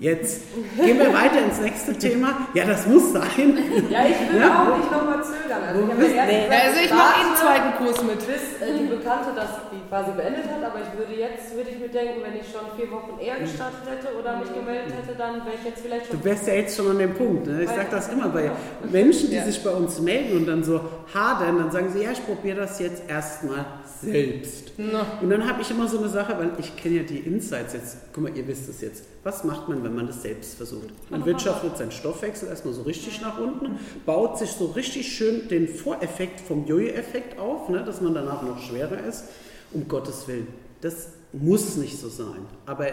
Jetzt 0.00 0.42
gehen 0.76 0.96
wir 0.96 1.12
weiter 1.12 1.42
ins 1.44 1.58
nächste 1.60 1.92
Thema. 1.92 2.46
Ja, 2.54 2.64
das 2.66 2.86
muss 2.86 3.12
sein. 3.12 3.58
Ja, 3.90 4.06
ich 4.06 4.32
will 4.32 4.40
Ja. 4.40 4.62
auch 4.70 4.78
nicht 4.78 4.92
nochmal 4.92 5.18
zögern. 5.24 5.58
Also 5.66 5.80
ich 5.82 5.88
habe 5.90 5.98
bist- 6.00 6.14
nee. 6.14 6.44
gesagt, 6.44 6.62
Also 6.66 6.80
ich 6.84 6.90
mache 6.94 7.14
einen 7.20 7.34
zweiten 7.36 7.70
Kurs 7.84 8.02
mit. 8.04 8.18
bis 8.18 8.62
äh, 8.62 8.78
die 8.78 8.86
Bekannte 8.86 9.30
das 9.34 9.48
die 9.72 9.82
quasi 9.88 10.12
beendet 10.12 10.44
hat, 10.44 10.62
aber 10.62 10.78
ich 10.86 10.96
würde 10.96 11.14
jetzt, 11.18 11.50
würde 11.56 11.70
ich 11.70 11.78
mir 11.80 11.88
denken, 11.88 12.22
wenn 12.22 12.38
ich 12.38 12.46
schon 12.46 12.62
vier 12.78 12.88
Wochen 12.92 13.18
eher 13.18 13.40
gestartet 13.40 13.80
hätte 13.90 14.14
oder 14.16 14.38
mich 14.38 14.54
gemeldet 14.54 14.94
hätte, 15.02 15.18
dann 15.18 15.34
wäre 15.44 15.56
ich 15.58 15.64
jetzt 15.66 15.80
vielleicht 15.82 16.06
schon... 16.06 16.18
Du 16.20 16.24
wärst 16.24 16.46
ja 16.46 16.54
jetzt 16.54 16.76
schon 16.76 16.90
an 16.92 16.98
dem 16.98 17.14
Punkt. 17.14 17.46
Ne? 17.48 17.62
Ich 17.64 17.70
sage 17.70 17.88
das 17.90 18.08
immer 18.08 18.28
bei 18.28 18.52
Menschen, 18.92 19.30
die 19.30 19.36
Ja. 19.36 19.44
sich 19.44 19.62
bei 19.64 19.70
uns 19.70 19.98
melden 20.00 20.36
und 20.36 20.46
dann 20.46 20.62
so 20.62 20.78
hadern, 21.12 21.58
dann 21.58 21.72
sagen 21.72 21.90
sie, 21.92 22.04
ja, 22.04 22.12
ich 22.12 22.24
probiere 22.24 22.58
das 22.58 22.78
jetzt 22.78 23.02
erstmal 23.08 23.64
selbst. 24.00 24.72
Und 24.78 25.28
dann 25.30 25.48
habe 25.48 25.60
ich 25.62 25.70
immer 25.72 25.88
so 25.88 25.98
eine 25.98 26.08
Sache, 26.08 26.36
weil 26.38 26.50
ich 26.58 26.76
kenne 26.76 26.98
ja 26.98 27.02
die 27.02 27.18
Insights 27.18 27.72
jetzt. 27.72 27.96
Guck 28.12 28.22
mal, 28.22 28.36
ihr 28.36 28.46
wisst 28.46 28.68
es 28.68 28.80
jetzt. 28.80 29.04
Was 29.24 29.42
macht 29.42 29.68
man, 29.68 29.82
wenn 29.88 29.96
man 29.96 30.06
das 30.06 30.22
selbst 30.22 30.54
versucht? 30.54 30.88
Man 31.10 31.24
wirtschaftet 31.24 31.76
seinen 31.76 31.90
Stoffwechsel 31.90 32.48
erstmal 32.48 32.74
so 32.74 32.82
richtig 32.82 33.20
nach 33.20 33.38
unten, 33.38 33.78
baut 34.04 34.38
sich 34.38 34.50
so 34.50 34.66
richtig 34.66 35.10
schön 35.12 35.48
den 35.48 35.66
Voreffekt 35.66 36.40
vom 36.40 36.66
Jojo-Effekt 36.66 37.38
auf, 37.38 37.68
ne? 37.68 37.82
dass 37.84 38.00
man 38.00 38.14
danach 38.14 38.42
noch 38.42 38.60
schwerer 38.60 39.02
ist. 39.04 39.24
Um 39.72 39.88
Gottes 39.88 40.28
Willen. 40.28 40.46
Das 40.80 41.08
muss 41.32 41.76
nicht 41.76 41.98
so 41.98 42.08
sein. 42.08 42.46
Aber 42.66 42.86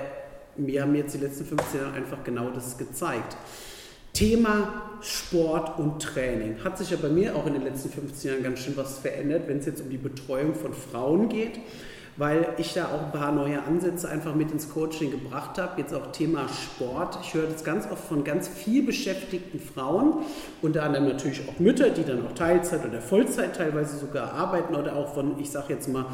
mir 0.57 0.81
haben 0.81 0.95
jetzt 0.95 1.13
die 1.13 1.19
letzten 1.19 1.45
15 1.45 1.79
Jahre 1.81 1.93
einfach 1.93 2.23
genau 2.23 2.49
das 2.49 2.77
gezeigt. 2.77 3.37
Thema 4.13 4.97
Sport 5.01 5.77
und 5.77 6.01
Training. 6.01 6.63
Hat 6.63 6.77
sich 6.77 6.91
ja 6.91 6.97
bei 7.01 7.09
mir 7.09 7.35
auch 7.35 7.45
in 7.45 7.53
den 7.53 7.63
letzten 7.63 7.89
15 7.89 8.31
Jahren 8.31 8.43
ganz 8.43 8.59
schön 8.59 8.77
was 8.77 8.99
verändert, 8.99 9.43
wenn 9.47 9.59
es 9.59 9.65
jetzt 9.65 9.81
um 9.81 9.89
die 9.89 9.97
Betreuung 9.97 10.55
von 10.55 10.73
Frauen 10.73 11.27
geht, 11.27 11.59
weil 12.17 12.48
ich 12.57 12.74
da 12.74 12.86
auch 12.86 13.03
ein 13.03 13.12
paar 13.12 13.31
neue 13.31 13.62
Ansätze 13.63 14.07
einfach 14.07 14.36
mit 14.36 14.51
ins 14.51 14.69
Coaching 14.69 15.12
gebracht 15.12 15.57
habe. 15.57 15.81
Jetzt 15.81 15.93
auch 15.93 16.12
Thema 16.12 16.48
Sport. 16.48 17.19
Ich 17.22 17.34
höre 17.34 17.48
das 17.48 17.63
ganz 17.63 17.89
oft 17.91 18.03
von 18.05 18.24
ganz 18.24 18.48
viel 18.48 18.86
beschäftigten 18.86 19.60
Frauen, 19.60 20.25
unter 20.62 20.84
anderem 20.84 21.07
natürlich 21.07 21.41
auch 21.50 21.60
Mütter, 21.60 21.89
die 21.89 22.03
dann 22.03 22.25
auch 22.25 22.34
Teilzeit 22.34 22.86
oder 22.86 23.01
Vollzeit 23.01 23.55
teilweise 23.55 23.98
sogar 23.98 24.34
arbeiten 24.34 24.75
oder 24.75 24.95
auch 24.95 25.13
von, 25.13 25.39
ich 25.39 25.51
sage 25.51 25.74
jetzt 25.74 25.89
mal, 25.89 26.05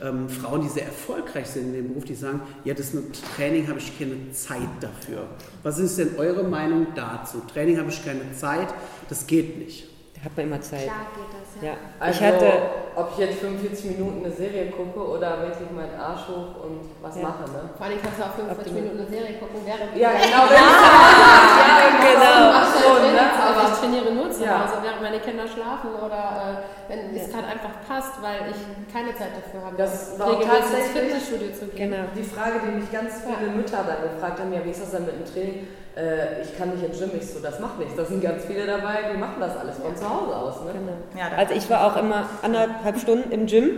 ähm, 0.00 0.28
Frauen, 0.28 0.62
die 0.62 0.68
sehr 0.68 0.86
erfolgreich 0.86 1.48
sind 1.48 1.66
in 1.66 1.72
dem 1.72 1.88
Beruf, 1.88 2.04
die 2.04 2.14
sagen, 2.14 2.40
ja, 2.64 2.74
das 2.74 2.94
mit 2.94 3.04
Training 3.36 3.66
habe 3.66 3.80
ich 3.80 3.98
keine 3.98 4.30
Zeit 4.32 4.68
dafür. 4.80 5.26
Was 5.64 5.78
ist 5.78 5.98
denn 5.98 6.10
eure 6.18 6.44
Meinung 6.44 6.88
dazu? 6.94 7.42
Training 7.52 7.78
habe 7.78 7.90
ich 7.90 8.04
keine 8.04 8.32
Zeit, 8.32 8.68
das 9.08 9.26
geht 9.26 9.58
nicht. 9.58 9.97
Hat 10.24 10.36
man 10.36 10.46
immer 10.46 10.60
Zeit. 10.60 10.82
Klar 10.90 11.06
geht 11.14 11.30
das, 11.30 11.62
ja. 11.62 11.68
Ja. 11.70 11.74
Also, 12.00 12.18
Ich 12.18 12.26
hatte, 12.26 12.52
ob 12.96 13.10
ich 13.12 13.18
jetzt 13.18 13.38
45 13.38 13.84
Minuten 13.96 14.24
eine 14.24 14.34
Serie 14.34 14.66
gucke 14.70 14.98
oder 14.98 15.42
wirklich 15.42 15.70
meinen 15.70 15.94
Arsch 15.94 16.26
hoch 16.26 16.64
und 16.66 16.90
was 17.00 17.14
Ja. 17.16 17.22
mache, 17.22 17.46
ne? 17.54 17.70
Vor 17.76 17.86
allem 17.86 17.98
kannst 18.02 18.18
du 18.18 18.22
auch 18.26 18.34
45 18.34 18.72
Minuten 18.72 18.98
eine 18.98 19.06
Serie 19.06 19.38
gucken, 19.38 19.62
während 19.64 19.94
Ja, 19.94 20.10
genau. 20.18 20.42
Wenn 20.50 20.58
ich 20.58 21.98
genau. 22.02 22.50
Ach 22.50 22.66
so, 22.74 22.78
schon, 22.82 23.02
ne? 23.14 23.20
aber 23.38 23.62
ich 23.70 23.78
trainiere 23.78 24.10
nur 24.14 24.30
zu 24.30 24.44
Ja. 24.44 24.64
Hause, 24.66 24.74
während 24.82 25.02
meine 25.02 25.20
Kinder 25.20 25.46
schlafen 25.46 25.90
oder 25.94 26.62
äh, 26.66 26.90
wenn 26.90 27.14
es 27.14 27.30
gerade 27.30 27.46
einfach 27.46 27.74
passt, 27.86 28.18
weil 28.22 28.50
ich 28.50 28.60
keine 28.92 29.14
Zeit 29.14 29.32
dafür 29.38 29.66
habe, 29.66 29.76
Das 29.76 30.18
war 30.18 30.26
auch 30.26 30.40
regelmäßig 30.40 30.58
ins 30.58 30.70
tatsächlich- 30.72 31.22
Fitnessstudio 31.22 31.48
zu 31.54 31.66
gehen. 31.70 31.90
Genau. 31.90 32.04
Die 32.16 32.22
Frage, 32.26 32.58
die 32.66 32.70
mich 32.74 32.90
ganz 32.90 33.22
viele 33.22 33.50
Mütter 33.54 33.84
dann 33.86 34.02
gefragt 34.02 34.40
haben, 34.40 34.52
ja, 34.52 34.64
wie 34.64 34.70
ist 34.70 34.82
das 34.82 34.90
denn 34.92 35.06
mit 35.06 35.14
dem 35.14 35.26
Training? 35.30 35.68
Äh, 35.98 36.42
ich 36.42 36.56
kann 36.56 36.70
nicht 36.70 36.84
ins 36.84 36.98
Gym, 36.98 37.10
ich 37.18 37.26
so, 37.26 37.40
das 37.40 37.58
macht 37.58 37.78
nichts. 37.78 37.96
Da 37.96 38.04
sind 38.04 38.22
ganz 38.22 38.44
viele 38.44 38.66
dabei, 38.66 39.10
die 39.12 39.18
machen 39.18 39.36
das 39.40 39.56
alles 39.56 39.78
von 39.78 39.96
zu 39.96 40.08
Hause 40.08 40.36
aus. 40.36 40.54
Ne? 40.64 40.72
Genau. 40.72 40.92
Ja, 41.18 41.36
Also 41.36 41.54
ich 41.54 41.68
war 41.68 41.86
auch 41.86 41.96
immer 41.96 42.28
anderthalb 42.42 42.98
Stunden 42.98 43.32
im 43.32 43.46
Gym 43.46 43.70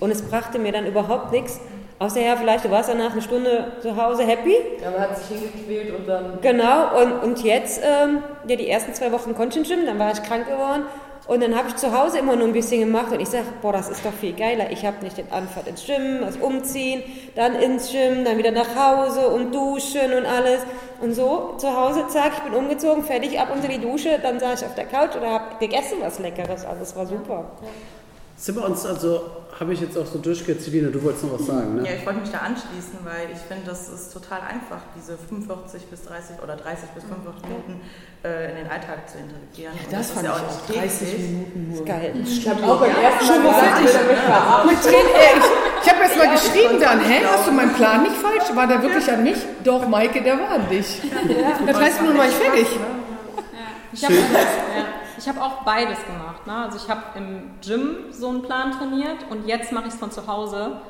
und 0.00 0.10
es 0.10 0.22
brachte 0.22 0.58
mir 0.58 0.72
dann 0.72 0.86
überhaupt 0.86 1.32
nichts, 1.32 1.60
Außer 2.00 2.18
ja, 2.22 2.34
vielleicht 2.34 2.64
du 2.64 2.70
warst 2.70 2.88
danach 2.88 3.12
eine 3.12 3.20
Stunde 3.20 3.72
zu 3.82 3.94
Hause 3.94 4.22
happy. 4.22 4.56
Ja, 4.82 4.90
man 4.90 5.00
hat 5.02 5.18
sich 5.18 5.38
hingequält 5.38 5.94
und 5.94 6.08
dann. 6.08 6.38
Genau, 6.40 6.98
und, 6.98 7.12
und 7.22 7.44
jetzt, 7.44 7.82
ähm, 7.84 8.22
ja, 8.48 8.56
die 8.56 8.70
ersten 8.70 8.94
zwei 8.94 9.12
Wochen 9.12 9.34
konnte 9.34 9.58
ich 9.60 9.68
ins 9.68 9.68
Gym, 9.68 9.84
dann 9.84 9.98
war 9.98 10.10
ich 10.10 10.22
krank 10.22 10.46
geworden. 10.46 10.84
Und 11.30 11.44
dann 11.44 11.56
habe 11.56 11.68
ich 11.68 11.76
zu 11.76 11.96
Hause 11.96 12.18
immer 12.18 12.34
nur 12.34 12.48
ein 12.48 12.52
bisschen 12.52 12.80
gemacht 12.80 13.12
und 13.12 13.20
ich 13.20 13.28
sage, 13.28 13.46
boah, 13.62 13.72
das 13.72 13.88
ist 13.88 14.04
doch 14.04 14.12
viel 14.12 14.32
geiler. 14.32 14.72
Ich 14.72 14.84
habe 14.84 14.96
nicht 15.04 15.16
den 15.16 15.30
Anfahrt 15.30 15.68
ins 15.68 15.86
Gym, 15.86 16.22
das 16.22 16.36
Umziehen, 16.38 17.04
dann 17.36 17.54
ins 17.54 17.92
Gym, 17.92 18.24
dann 18.24 18.36
wieder 18.36 18.50
nach 18.50 18.74
Hause 18.74 19.28
und 19.28 19.54
duschen 19.54 20.12
und 20.12 20.26
alles. 20.26 20.62
Und 21.00 21.14
so 21.14 21.54
zu 21.56 21.72
Hause, 21.72 22.08
zack, 22.08 22.32
ich 22.38 22.42
bin 22.42 22.52
umgezogen, 22.52 23.04
fertig, 23.04 23.38
ab 23.38 23.50
unter 23.54 23.68
die 23.68 23.78
Dusche, 23.78 24.18
dann 24.20 24.40
saß 24.40 24.62
ich 24.62 24.66
auf 24.66 24.74
der 24.74 24.86
Couch 24.86 25.14
oder 25.14 25.30
habe 25.30 25.44
gegessen 25.60 25.98
was 26.00 26.18
Leckeres. 26.18 26.64
Also 26.64 26.82
es 26.82 26.96
war 26.96 27.06
super. 27.06 27.52
Sind 28.40 28.56
wir 28.56 28.64
uns 28.64 28.86
also, 28.86 29.20
habe 29.60 29.74
ich 29.74 29.82
jetzt 29.82 29.98
auch 29.98 30.06
so 30.06 30.18
durchgehört, 30.18 30.62
Celine, 30.62 30.88
du 30.88 31.02
wolltest 31.04 31.24
noch 31.24 31.38
was 31.38 31.44
sagen, 31.46 31.76
ne? 31.76 31.86
Ja, 31.86 31.94
ich 31.94 32.06
wollte 32.06 32.20
mich 32.20 32.30
da 32.30 32.38
anschließen, 32.38 32.96
weil 33.04 33.28
ich 33.34 33.38
finde, 33.38 33.68
das 33.68 33.90
ist 33.90 34.14
total 34.14 34.40
einfach, 34.40 34.80
diese 34.96 35.18
45 35.28 35.84
bis 35.88 36.04
30 36.04 36.36
oder 36.42 36.56
30 36.56 36.88
bis 36.94 37.04
45 37.04 37.42
Minuten 37.44 37.80
äh, 38.24 38.48
in 38.48 38.56
den 38.56 38.70
Alltag 38.70 39.04
zu 39.10 39.18
integrieren. 39.20 39.74
Und 39.76 39.92
Das, 39.92 40.12
fand 40.12 40.24
ist 40.24 40.32
ja 40.32 40.36
ich 40.36 40.40
auch 40.40 40.48
auch 40.48 40.68
nicht 40.72 40.80
30 40.80 41.08
täglich. 41.10 41.28
Minuten 41.28 41.68
nur. 41.68 41.84
Geil. 41.84 42.14
Ich 42.24 42.48
habe 42.48 42.64
auch 42.64 42.80
beim 42.80 42.96
ersten 42.96 43.42
Mal 43.44 43.52
gesagt, 43.52 43.76
fertig. 43.76 43.92
ich 44.72 44.88
ich 44.88 45.84
ich 45.84 45.88
habe 45.92 46.00
jetzt 46.04 46.16
mal 46.16 46.30
geschrieben 46.32 46.80
dann, 46.80 47.00
hä, 47.04 47.20
hast 47.28 47.46
du 47.46 47.52
meinen 47.52 47.74
Plan 47.74 48.02
nicht 48.04 48.16
falsch? 48.16 48.56
War 48.56 48.66
der 48.66 48.80
wirklich 48.82 49.12
an 49.12 49.22
mich? 49.22 49.36
Doch, 49.64 49.86
Maike, 49.86 50.22
der 50.22 50.38
war 50.40 50.48
an 50.52 50.68
dich. 50.70 50.96
Das 51.66 51.76
heißt, 51.76 52.00
nun 52.00 52.16
war 52.16 52.24
ich 52.26 52.34
fertig. 52.34 52.66
Ich 53.92 54.04
habe 54.04 54.14
ja, 54.14 54.20
ich 55.20 55.28
hab 55.28 55.40
auch 55.40 55.62
beides 55.64 55.98
gemacht. 56.06 56.46
Ne? 56.46 56.54
Also 56.54 56.78
ich 56.78 56.88
habe 56.88 57.02
im 57.14 57.50
Gym 57.60 58.10
so 58.10 58.28
einen 58.28 58.42
Plan 58.42 58.72
trainiert 58.72 59.18
und 59.30 59.46
jetzt 59.46 59.70
mache 59.70 59.88
ich 59.88 59.94
es 59.94 60.00
von 60.00 60.10
zu 60.10 60.26
Hause. 60.26 60.80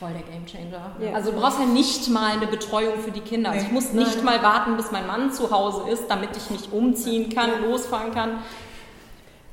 Voll 0.00 0.10
der 0.12 0.22
Gamechanger. 0.22 0.90
Ja. 1.00 1.12
Also 1.14 1.30
du 1.30 1.40
brauchst 1.40 1.60
ja 1.60 1.66
nicht 1.66 2.08
mal 2.08 2.32
eine 2.32 2.46
Betreuung 2.46 2.98
für 2.98 3.12
die 3.12 3.20
Kinder. 3.20 3.50
Also 3.50 3.66
ich 3.66 3.72
muss 3.72 3.92
nicht 3.92 4.22
mal 4.24 4.42
warten, 4.42 4.76
bis 4.76 4.90
mein 4.90 5.06
Mann 5.06 5.32
zu 5.32 5.50
Hause 5.50 5.88
ist, 5.90 6.08
damit 6.08 6.36
ich 6.36 6.50
mich 6.50 6.72
umziehen 6.72 7.32
kann, 7.32 7.62
losfahren 7.62 8.12
kann. 8.12 8.38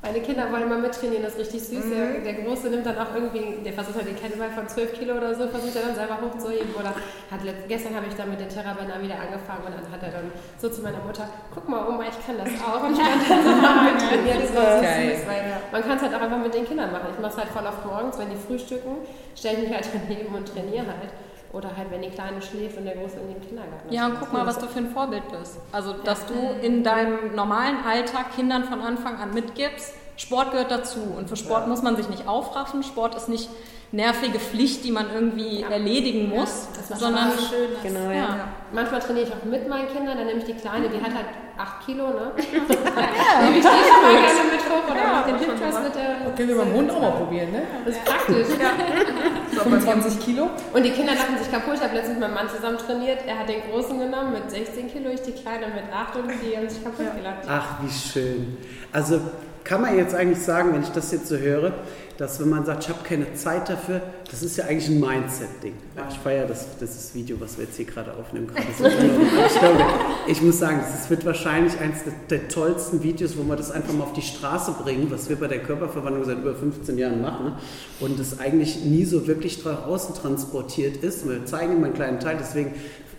Meine 0.05 0.21
Kinder 0.21 0.51
wollen 0.51 0.63
immer 0.69 0.77
mittrainieren, 0.77 1.23
das 1.23 1.33
ist 1.33 1.39
richtig 1.39 1.63
süß. 1.63 1.89
Der, 1.89 2.21
der 2.21 2.33
Große 2.45 2.69
nimmt 2.69 2.85
dann 2.85 2.95
auch 2.99 3.15
irgendwie, 3.15 3.63
der 3.63 3.73
versucht 3.73 3.95
halt 3.97 4.07
den 4.07 4.15
Kettlebell 4.15 4.51
von 4.51 4.67
12 4.69 4.93
Kilo 4.93 5.17
oder 5.17 5.33
so, 5.33 5.47
versucht 5.47 5.75
er 5.75 5.81
dann 5.81 5.95
selber 5.95 6.19
hochzuheben. 6.21 6.75
Oder 6.77 6.93
hat 6.93 7.41
gestern 7.67 7.95
habe 7.95 8.05
ich 8.05 8.13
dann 8.13 8.29
mit 8.29 8.39
den 8.39 8.47
Terrabändern 8.47 9.01
wieder 9.01 9.15
angefangen 9.17 9.65
und 9.65 9.73
dann 9.73 9.89
hat 9.89 10.03
er 10.03 10.21
dann 10.21 10.29
so 10.61 10.69
zu 10.69 10.83
meiner 10.83 11.01
Mutter, 11.01 11.27
guck 11.51 11.67
mal 11.67 11.89
Oma, 11.89 12.03
ich 12.05 12.21
kann 12.21 12.37
das 12.37 12.53
auch. 12.61 12.85
Und 12.85 12.93
ich 12.93 13.01
kann 13.01 13.17
dann 13.17 13.41
so 13.41 13.49
mal 13.49 13.93
mittrainieren. 13.93 14.41
Das 14.45 14.53
war 14.53 14.77
so 14.77 14.85
süß, 14.85 15.21
weil 15.25 15.41
man 15.71 15.81
kann 15.81 15.97
es 15.97 16.03
halt 16.03 16.13
auch 16.13 16.21
einfach 16.21 16.37
mit 16.37 16.53
den 16.53 16.65
Kindern 16.65 16.91
machen. 16.91 17.09
Ich 17.09 17.19
mache 17.19 17.33
es 17.33 17.37
halt 17.41 17.49
voll 17.49 17.65
oft 17.65 17.83
morgens, 17.83 18.19
wenn 18.19 18.29
die 18.29 18.37
frühstücken, 18.37 19.01
stelle 19.33 19.57
ich 19.57 19.63
mich 19.65 19.73
halt 19.73 19.89
daneben 20.07 20.35
und 20.35 20.45
trainiere 20.45 20.85
halt. 20.85 21.09
Oder 21.55 21.69
halt, 21.77 21.89
wenn 21.89 22.01
die 22.01 22.09
Kleine 22.09 22.41
schläft 22.41 22.77
und 22.77 22.83
der 22.83 22.95
Große 22.95 23.17
in 23.17 23.33
den 23.33 23.41
Kindergarten 23.41 23.87
ist. 23.87 23.95
Ja, 23.95 24.07
und 24.07 24.19
guck 24.19 24.33
mal, 24.33 24.45
was 24.45 24.59
du 24.59 24.67
für 24.67 24.79
ein 24.79 24.89
Vorbild 24.89 25.23
bist. 25.31 25.57
Also, 25.71 25.93
dass 25.93 26.25
du 26.25 26.33
in 26.61 26.83
deinem 26.83 27.33
normalen 27.33 27.77
Alltag 27.87 28.35
Kindern 28.35 28.65
von 28.65 28.81
Anfang 28.81 29.17
an 29.17 29.33
mitgibst, 29.33 29.93
Sport 30.17 30.51
gehört 30.51 30.69
dazu. 30.69 30.99
Und 31.17 31.29
für 31.29 31.37
Sport 31.37 31.67
muss 31.69 31.81
man 31.81 31.95
sich 31.95 32.09
nicht 32.09 32.27
aufraffen. 32.27 32.83
Sport 32.83 33.15
ist 33.15 33.29
nicht 33.29 33.49
nervige 33.91 34.39
Pflicht, 34.39 34.83
die 34.83 34.91
man 34.91 35.07
irgendwie 35.13 35.63
erledigen 35.63 36.29
muss, 36.29 36.67
das 36.75 36.89
macht 36.89 36.99
sondern 36.99 37.31
Spaß. 37.31 37.49
schön. 37.49 37.69
Genau, 37.83 38.09
ja. 38.09 38.15
Ja. 38.15 38.47
Manchmal 38.73 38.99
trainiere 38.99 39.27
ich 39.27 39.33
auch 39.33 39.45
mit 39.45 39.69
meinen 39.69 39.87
Kindern, 39.87 40.17
dann 40.17 40.27
nehme 40.27 40.39
ich 40.39 40.45
die 40.45 40.53
Kleine, 40.53 40.89
die 40.89 41.01
hat 41.01 41.13
halt 41.13 41.27
8 41.57 41.85
Kilo, 41.85 42.07
ne? 42.07 42.31
ja, 42.35 43.41
nehme 43.43 43.57
ich 43.57 43.63
die 43.63 43.69
schon 43.69 44.01
mal 44.01 44.11
gerne 44.11 44.51
mit 44.51 44.59
hoch 44.69 44.91
oder 44.91 45.07
mache 45.07 45.31
den 45.31 45.39
Hip 45.39 45.61
Thrust 45.61 45.83
mit 45.83 45.95
der. 45.95 46.33
Können 46.35 46.49
wir 46.49 46.57
beim 46.57 46.73
Hund 46.73 46.91
auch 46.91 46.99
mal 46.99 47.11
probieren, 47.11 47.51
ne? 47.51 47.61
Das 47.85 47.95
ist 47.95 48.05
praktisch. 48.05 48.47
25 49.55 50.19
Kilo. 50.19 50.49
Und 50.73 50.83
die 50.83 50.91
Kinder 50.91 51.13
lachen 51.13 51.37
sich 51.37 51.51
kaputt. 51.51 51.75
Ich 51.75 51.81
habe 51.81 51.95
letztens 51.95 52.19
mit 52.19 52.27
meinem 52.27 52.33
Mann 52.33 52.49
zusammen 52.49 52.77
trainiert. 52.77 53.19
Er 53.27 53.39
hat 53.39 53.49
den 53.49 53.61
Großen 53.69 53.97
genommen 53.97 54.33
mit 54.33 54.49
16 54.49 54.91
Kilo, 54.91 55.09
ich 55.09 55.21
die 55.21 55.31
Kleine 55.31 55.67
mit 55.67 55.85
8 55.93 56.15
und 56.17 56.31
die 56.41 56.55
haben 56.55 56.69
sich 56.69 56.83
kaputt 56.83 57.15
gelacht. 57.15 57.43
Ach, 57.47 57.81
wie 57.81 57.91
schön. 57.91 58.57
Also 58.91 59.19
kann 59.65 59.81
man 59.81 59.97
jetzt 59.97 60.13
eigentlich 60.13 60.39
sagen, 60.39 60.73
wenn 60.73 60.83
ich 60.83 60.89
das 60.89 61.11
jetzt 61.11 61.27
so 61.27 61.37
höre, 61.37 61.73
dass 62.17 62.39
wenn 62.39 62.49
man 62.49 62.65
sagt, 62.65 62.83
ich 62.83 62.89
habe 62.89 62.99
keine 63.03 63.33
Zeit 63.33 63.67
dafür, 63.67 64.01
das 64.29 64.41
ist 64.41 64.55
ja 64.57 64.65
eigentlich 64.65 64.87
ein 64.87 64.99
Mindset-Ding. 64.99 65.73
Ich 66.09 66.17
feiere 66.19 66.45
das, 66.45 66.77
das 66.79 67.13
Video, 67.13 67.41
was 67.41 67.57
wir 67.57 67.65
jetzt 67.65 67.75
hier 67.75 67.85
gerade 67.85 68.13
aufnehmen. 68.13 68.47
Gerade 68.47 68.67
so 68.77 68.85
ich, 68.85 69.59
glaube, 69.59 69.83
ich 70.27 70.41
muss 70.41 70.59
sagen, 70.59 70.79
das 70.79 71.09
wird 71.09 71.25
wahrscheinlich 71.25 71.77
eines 71.79 72.03
der, 72.03 72.13
der 72.29 72.47
tollsten 72.47 73.03
Videos, 73.03 73.37
wo 73.37 73.43
wir 73.43 73.55
das 73.55 73.71
einfach 73.71 73.93
mal 73.93 74.03
auf 74.03 74.13
die 74.13 74.21
Straße 74.21 74.75
bringen, 74.81 75.07
was 75.09 75.27
wir 75.29 75.35
bei 75.35 75.47
der 75.47 75.59
Körperverwandlung 75.59 76.23
seit 76.23 76.37
über 76.37 76.55
15 76.55 76.97
Jahren 76.97 77.21
machen. 77.21 77.53
Und 77.99 78.19
das 78.19 78.39
eigentlich 78.39 78.85
nie 78.85 79.03
so 79.03 79.27
wirklich 79.27 79.61
draußen 79.61 80.15
transportiert 80.15 80.97
ist. 80.97 81.27
Wir 81.27 81.45
zeigen 81.45 81.77
immer 81.77 81.87
einen 81.87 81.95
kleinen 81.95 82.19
Teil, 82.19 82.37
deswegen 82.39 82.75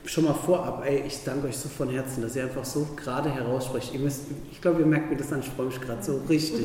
schon 0.07 0.25
mal 0.25 0.35
vorab, 0.35 0.85
ey, 0.87 1.03
ich 1.07 1.25
danke 1.25 1.49
euch 1.49 1.57
so 1.57 1.69
von 1.69 1.91
Herzen, 1.91 2.23
dass 2.23 2.37
ihr 2.37 2.45
einfach 2.45 2.65
so 2.65 2.87
gerade 2.97 3.33
heraussprecht. 3.33 3.93
Ihr 3.93 4.01
müsst, 4.01 4.23
ich 4.53 4.61
glaube, 4.61 4.81
ihr 4.81 4.87
merkt 4.87 5.11
mir 5.11 5.17
das 5.17 5.33
an, 5.33 5.41
ich 5.41 5.49
freue 5.49 5.67
mich 5.67 5.81
gerade 5.81 6.03
so 6.03 6.21
richtig. 6.29 6.65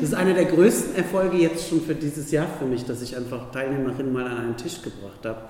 Das 0.00 0.10
ist 0.10 0.14
einer 0.14 0.34
der 0.34 0.46
größten 0.46 0.96
Erfolge 0.96 1.36
jetzt 1.36 1.68
schon 1.68 1.82
für 1.82 1.94
dieses 1.94 2.30
Jahr 2.30 2.46
für 2.58 2.64
mich, 2.64 2.84
dass 2.84 3.02
ich 3.02 3.16
einfach 3.16 3.50
Teilnehmerinnen 3.50 4.12
mal 4.12 4.26
an 4.26 4.38
einen 4.38 4.56
Tisch 4.56 4.80
gebracht 4.82 5.24
habe. 5.24 5.42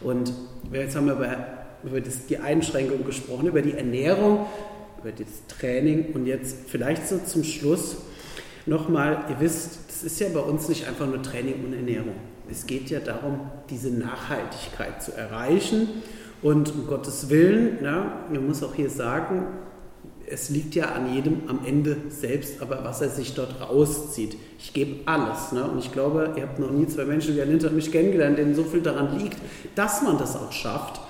Und 0.00 0.32
jetzt 0.72 0.96
haben 0.96 1.06
wir 1.06 1.14
über, 1.14 1.36
über 1.84 2.00
das, 2.00 2.26
die 2.26 2.38
Einschränkung 2.38 3.04
gesprochen, 3.04 3.48
über 3.48 3.60
die 3.60 3.74
Ernährung, 3.74 4.46
über 5.00 5.12
das 5.12 5.28
Training 5.58 6.14
und 6.14 6.26
jetzt 6.26 6.56
vielleicht 6.68 7.06
so 7.06 7.18
zum 7.18 7.44
Schluss 7.44 7.96
nochmal, 8.66 9.24
ihr 9.28 9.40
wisst, 9.40 9.78
das 9.88 10.04
ist 10.04 10.20
ja 10.20 10.28
bei 10.32 10.40
uns 10.40 10.68
nicht 10.68 10.88
einfach 10.88 11.06
nur 11.06 11.22
Training 11.22 11.64
und 11.64 11.74
Ernährung. 11.74 12.14
Es 12.50 12.66
geht 12.66 12.88
ja 12.88 13.00
darum, 13.00 13.50
diese 13.68 13.90
Nachhaltigkeit 13.90 15.02
zu 15.02 15.12
erreichen. 15.14 15.88
Und 16.42 16.72
um 16.74 16.86
Gottes 16.86 17.30
Willen, 17.30 17.78
ja, 17.82 18.24
man 18.30 18.46
muss 18.46 18.62
auch 18.62 18.74
hier 18.74 18.90
sagen, 18.90 19.46
es 20.30 20.50
liegt 20.50 20.74
ja 20.74 20.92
an 20.92 21.12
jedem 21.12 21.42
am 21.48 21.60
Ende 21.64 21.96
selbst, 22.08 22.60
aber 22.60 22.84
was 22.84 23.00
er 23.00 23.08
sich 23.08 23.34
dort 23.34 23.60
rauszieht. 23.60 24.36
Ich 24.58 24.72
gebe 24.72 25.00
alles. 25.06 25.52
Ne? 25.52 25.64
Und 25.64 25.78
ich 25.78 25.92
glaube, 25.92 26.34
ihr 26.36 26.42
habt 26.42 26.58
noch 26.58 26.70
nie 26.70 26.86
zwei 26.86 27.04
Menschen 27.04 27.34
wie 27.36 27.40
Alinta 27.40 27.68
und 27.68 27.76
mich 27.76 27.90
kennengelernt, 27.90 28.38
denen 28.38 28.54
so 28.54 28.64
viel 28.64 28.82
daran 28.82 29.18
liegt, 29.18 29.38
dass 29.74 30.02
man 30.02 30.18
das 30.18 30.36
auch 30.36 30.52
schafft. 30.52 31.00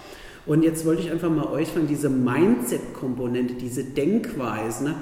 Und 0.49 0.62
jetzt 0.62 0.87
wollte 0.87 1.02
ich 1.02 1.11
einfach 1.11 1.28
mal 1.28 1.45
euch 1.49 1.69
von 1.69 1.87
diese 1.87 2.09
Mindset-Komponente, 2.09 3.52
diese 3.52 3.85
Denkweise, 3.85 4.83
ne? 4.83 4.95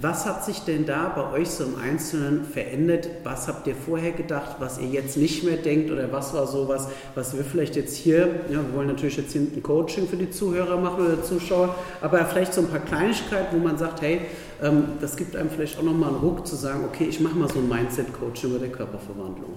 was 0.00 0.24
hat 0.24 0.46
sich 0.46 0.60
denn 0.60 0.86
da 0.86 1.12
bei 1.14 1.30
euch 1.38 1.50
so 1.50 1.64
im 1.64 1.76
Einzelnen 1.76 2.42
verändert? 2.42 3.10
Was 3.22 3.46
habt 3.46 3.66
ihr 3.66 3.74
vorher 3.74 4.12
gedacht, 4.12 4.56
was 4.60 4.78
ihr 4.78 4.88
jetzt 4.88 5.18
nicht 5.18 5.44
mehr 5.44 5.58
denkt? 5.58 5.90
Oder 5.90 6.10
was 6.10 6.32
war 6.32 6.46
sowas, 6.46 6.88
was 7.14 7.36
wir 7.36 7.44
vielleicht 7.44 7.76
jetzt 7.76 7.94
hier, 7.94 8.46
ja, 8.48 8.66
wir 8.66 8.74
wollen 8.74 8.88
natürlich 8.88 9.18
jetzt 9.18 9.32
hier 9.32 9.42
ein 9.42 9.62
Coaching 9.62 10.08
für 10.08 10.16
die 10.16 10.30
Zuhörer 10.30 10.78
machen 10.78 11.04
oder 11.04 11.22
Zuschauer, 11.22 11.74
aber 12.00 12.24
vielleicht 12.24 12.54
so 12.54 12.62
ein 12.62 12.68
paar 12.68 12.80
Kleinigkeiten, 12.80 13.60
wo 13.60 13.62
man 13.62 13.76
sagt, 13.76 14.00
hey, 14.00 14.22
ähm, 14.62 14.84
das 15.02 15.18
gibt 15.18 15.36
einem 15.36 15.50
vielleicht 15.50 15.78
auch 15.78 15.82
nochmal 15.82 16.08
einen 16.08 16.20
Ruck 16.20 16.46
zu 16.46 16.56
sagen, 16.56 16.82
okay, 16.82 17.04
ich 17.04 17.20
mache 17.20 17.34
mal 17.34 17.50
so 17.50 17.58
ein 17.58 17.68
Mindset-Coaching 17.68 18.48
über 18.48 18.58
der 18.58 18.72
Körperverwandlung. 18.72 19.52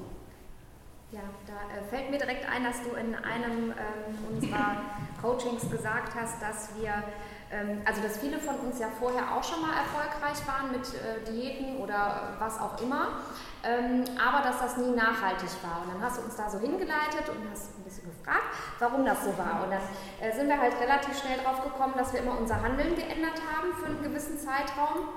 Ja, 1.14 1.22
da 1.48 1.54
äh, 1.54 1.90
fällt 1.90 2.12
mir 2.12 2.18
direkt 2.18 2.46
ein, 2.54 2.66
dass 2.66 2.82
du 2.84 2.90
in 2.98 3.16
einem 3.16 3.72
ähm, 3.72 4.36
unserer 4.36 4.76
Coachings 5.22 5.70
gesagt 5.70 6.14
hast, 6.16 6.42
dass 6.42 6.70
wir, 6.80 7.04
ähm, 7.52 7.82
also 7.86 8.02
dass 8.02 8.18
viele 8.18 8.40
von 8.40 8.56
uns 8.60 8.80
ja 8.80 8.88
vorher 9.00 9.36
auch 9.36 9.44
schon 9.44 9.62
mal 9.62 9.74
erfolgreich 9.74 10.46
waren 10.48 10.72
mit 10.72 10.86
äh, 10.94 11.24
Diäten 11.30 11.78
oder 11.78 12.36
was 12.40 12.60
auch 12.60 12.82
immer, 12.82 13.20
ähm, 13.64 14.04
aber 14.18 14.44
dass 14.44 14.60
das 14.60 14.78
nie 14.78 14.92
nachhaltig 14.92 15.50
war. 15.64 15.84
Und 15.84 15.94
dann 15.94 16.02
hast 16.02 16.18
du 16.18 16.24
uns 16.24 16.36
da 16.36 16.50
so 16.50 16.60
hingeleitet 16.60 17.30
und 17.30 17.50
hast 17.52 17.78
ein 17.78 17.84
bisschen 17.84 18.10
gefragt, 18.10 18.46
warum 18.80 19.06
das 19.06 19.24
so 19.24 19.38
war. 19.38 19.64
Und 19.64 19.72
dann 19.72 19.82
äh, 20.22 20.36
sind 20.36 20.48
wir 20.48 20.60
halt 20.60 20.80
relativ 20.80 21.18
schnell 21.20 21.40
drauf 21.40 21.64
gekommen, 21.64 21.94
dass 21.98 22.14
wir 22.14 22.22
immer 22.22 22.38
unser 22.40 22.62
Handeln 22.62 22.96
geändert 22.96 23.40
haben 23.52 23.74
für 23.80 23.88
einen 23.88 24.04
gewissen 24.04 24.38
Zeitraum, 24.38 25.10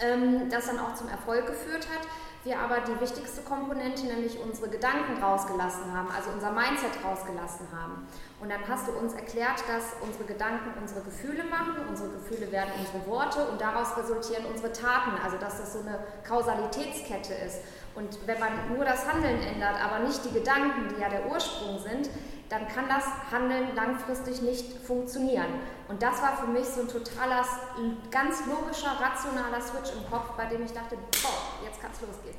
ähm, 0.00 0.48
das 0.50 0.66
dann 0.66 0.78
auch 0.78 0.94
zum 0.94 1.08
Erfolg 1.08 1.46
geführt 1.46 1.86
hat 1.88 2.06
wir 2.44 2.58
aber 2.58 2.80
die 2.80 3.00
wichtigste 3.00 3.42
Komponente, 3.42 4.04
nämlich 4.06 4.38
unsere 4.38 4.68
Gedanken 4.68 5.22
rausgelassen 5.22 5.96
haben, 5.96 6.08
also 6.10 6.30
unser 6.30 6.50
Mindset 6.50 6.90
rausgelassen 7.04 7.68
haben. 7.72 8.08
Und 8.40 8.50
dann 8.50 8.60
hast 8.68 8.88
du 8.88 8.92
uns 8.92 9.14
erklärt, 9.14 9.62
dass 9.68 9.94
unsere 10.00 10.24
Gedanken 10.24 10.72
unsere 10.80 11.02
Gefühle 11.02 11.44
machen, 11.44 11.74
unsere 11.88 12.10
Gefühle 12.10 12.50
werden 12.50 12.72
unsere 12.78 13.06
Worte 13.06 13.46
und 13.46 13.60
daraus 13.60 13.96
resultieren 13.96 14.44
unsere 14.46 14.72
Taten, 14.72 15.12
also 15.22 15.36
dass 15.36 15.58
das 15.58 15.72
so 15.72 15.80
eine 15.80 16.00
Kausalitätskette 16.26 17.34
ist. 17.34 17.60
Und 17.94 18.26
wenn 18.26 18.40
man 18.40 18.50
nur 18.74 18.84
das 18.84 19.06
Handeln 19.06 19.40
ändert, 19.40 19.76
aber 19.84 20.00
nicht 20.00 20.24
die 20.24 20.32
Gedanken, 20.32 20.88
die 20.88 21.00
ja 21.00 21.08
der 21.08 21.30
Ursprung 21.30 21.78
sind, 21.78 22.10
dann 22.48 22.68
kann 22.68 22.86
das 22.88 23.04
Handeln 23.30 23.74
langfristig 23.74 24.42
nicht 24.42 24.84
funktionieren. 24.86 25.46
Und 25.88 26.02
das 26.02 26.20
war 26.20 26.36
für 26.36 26.46
mich 26.46 26.66
so 26.66 26.82
ein 26.82 26.88
totaler, 26.88 27.44
ganz 28.10 28.44
logischer, 28.46 28.92
rationaler 29.00 29.60
Switch 29.60 29.92
im 29.96 30.10
Kopf, 30.10 30.32
bei 30.36 30.46
dem 30.46 30.62
ich 30.62 30.72
dachte, 30.72 30.96
boah, 31.22 31.41
jetzt 31.64 31.80
kann 31.80 31.90
es 31.92 32.00
losgehen. 32.00 32.32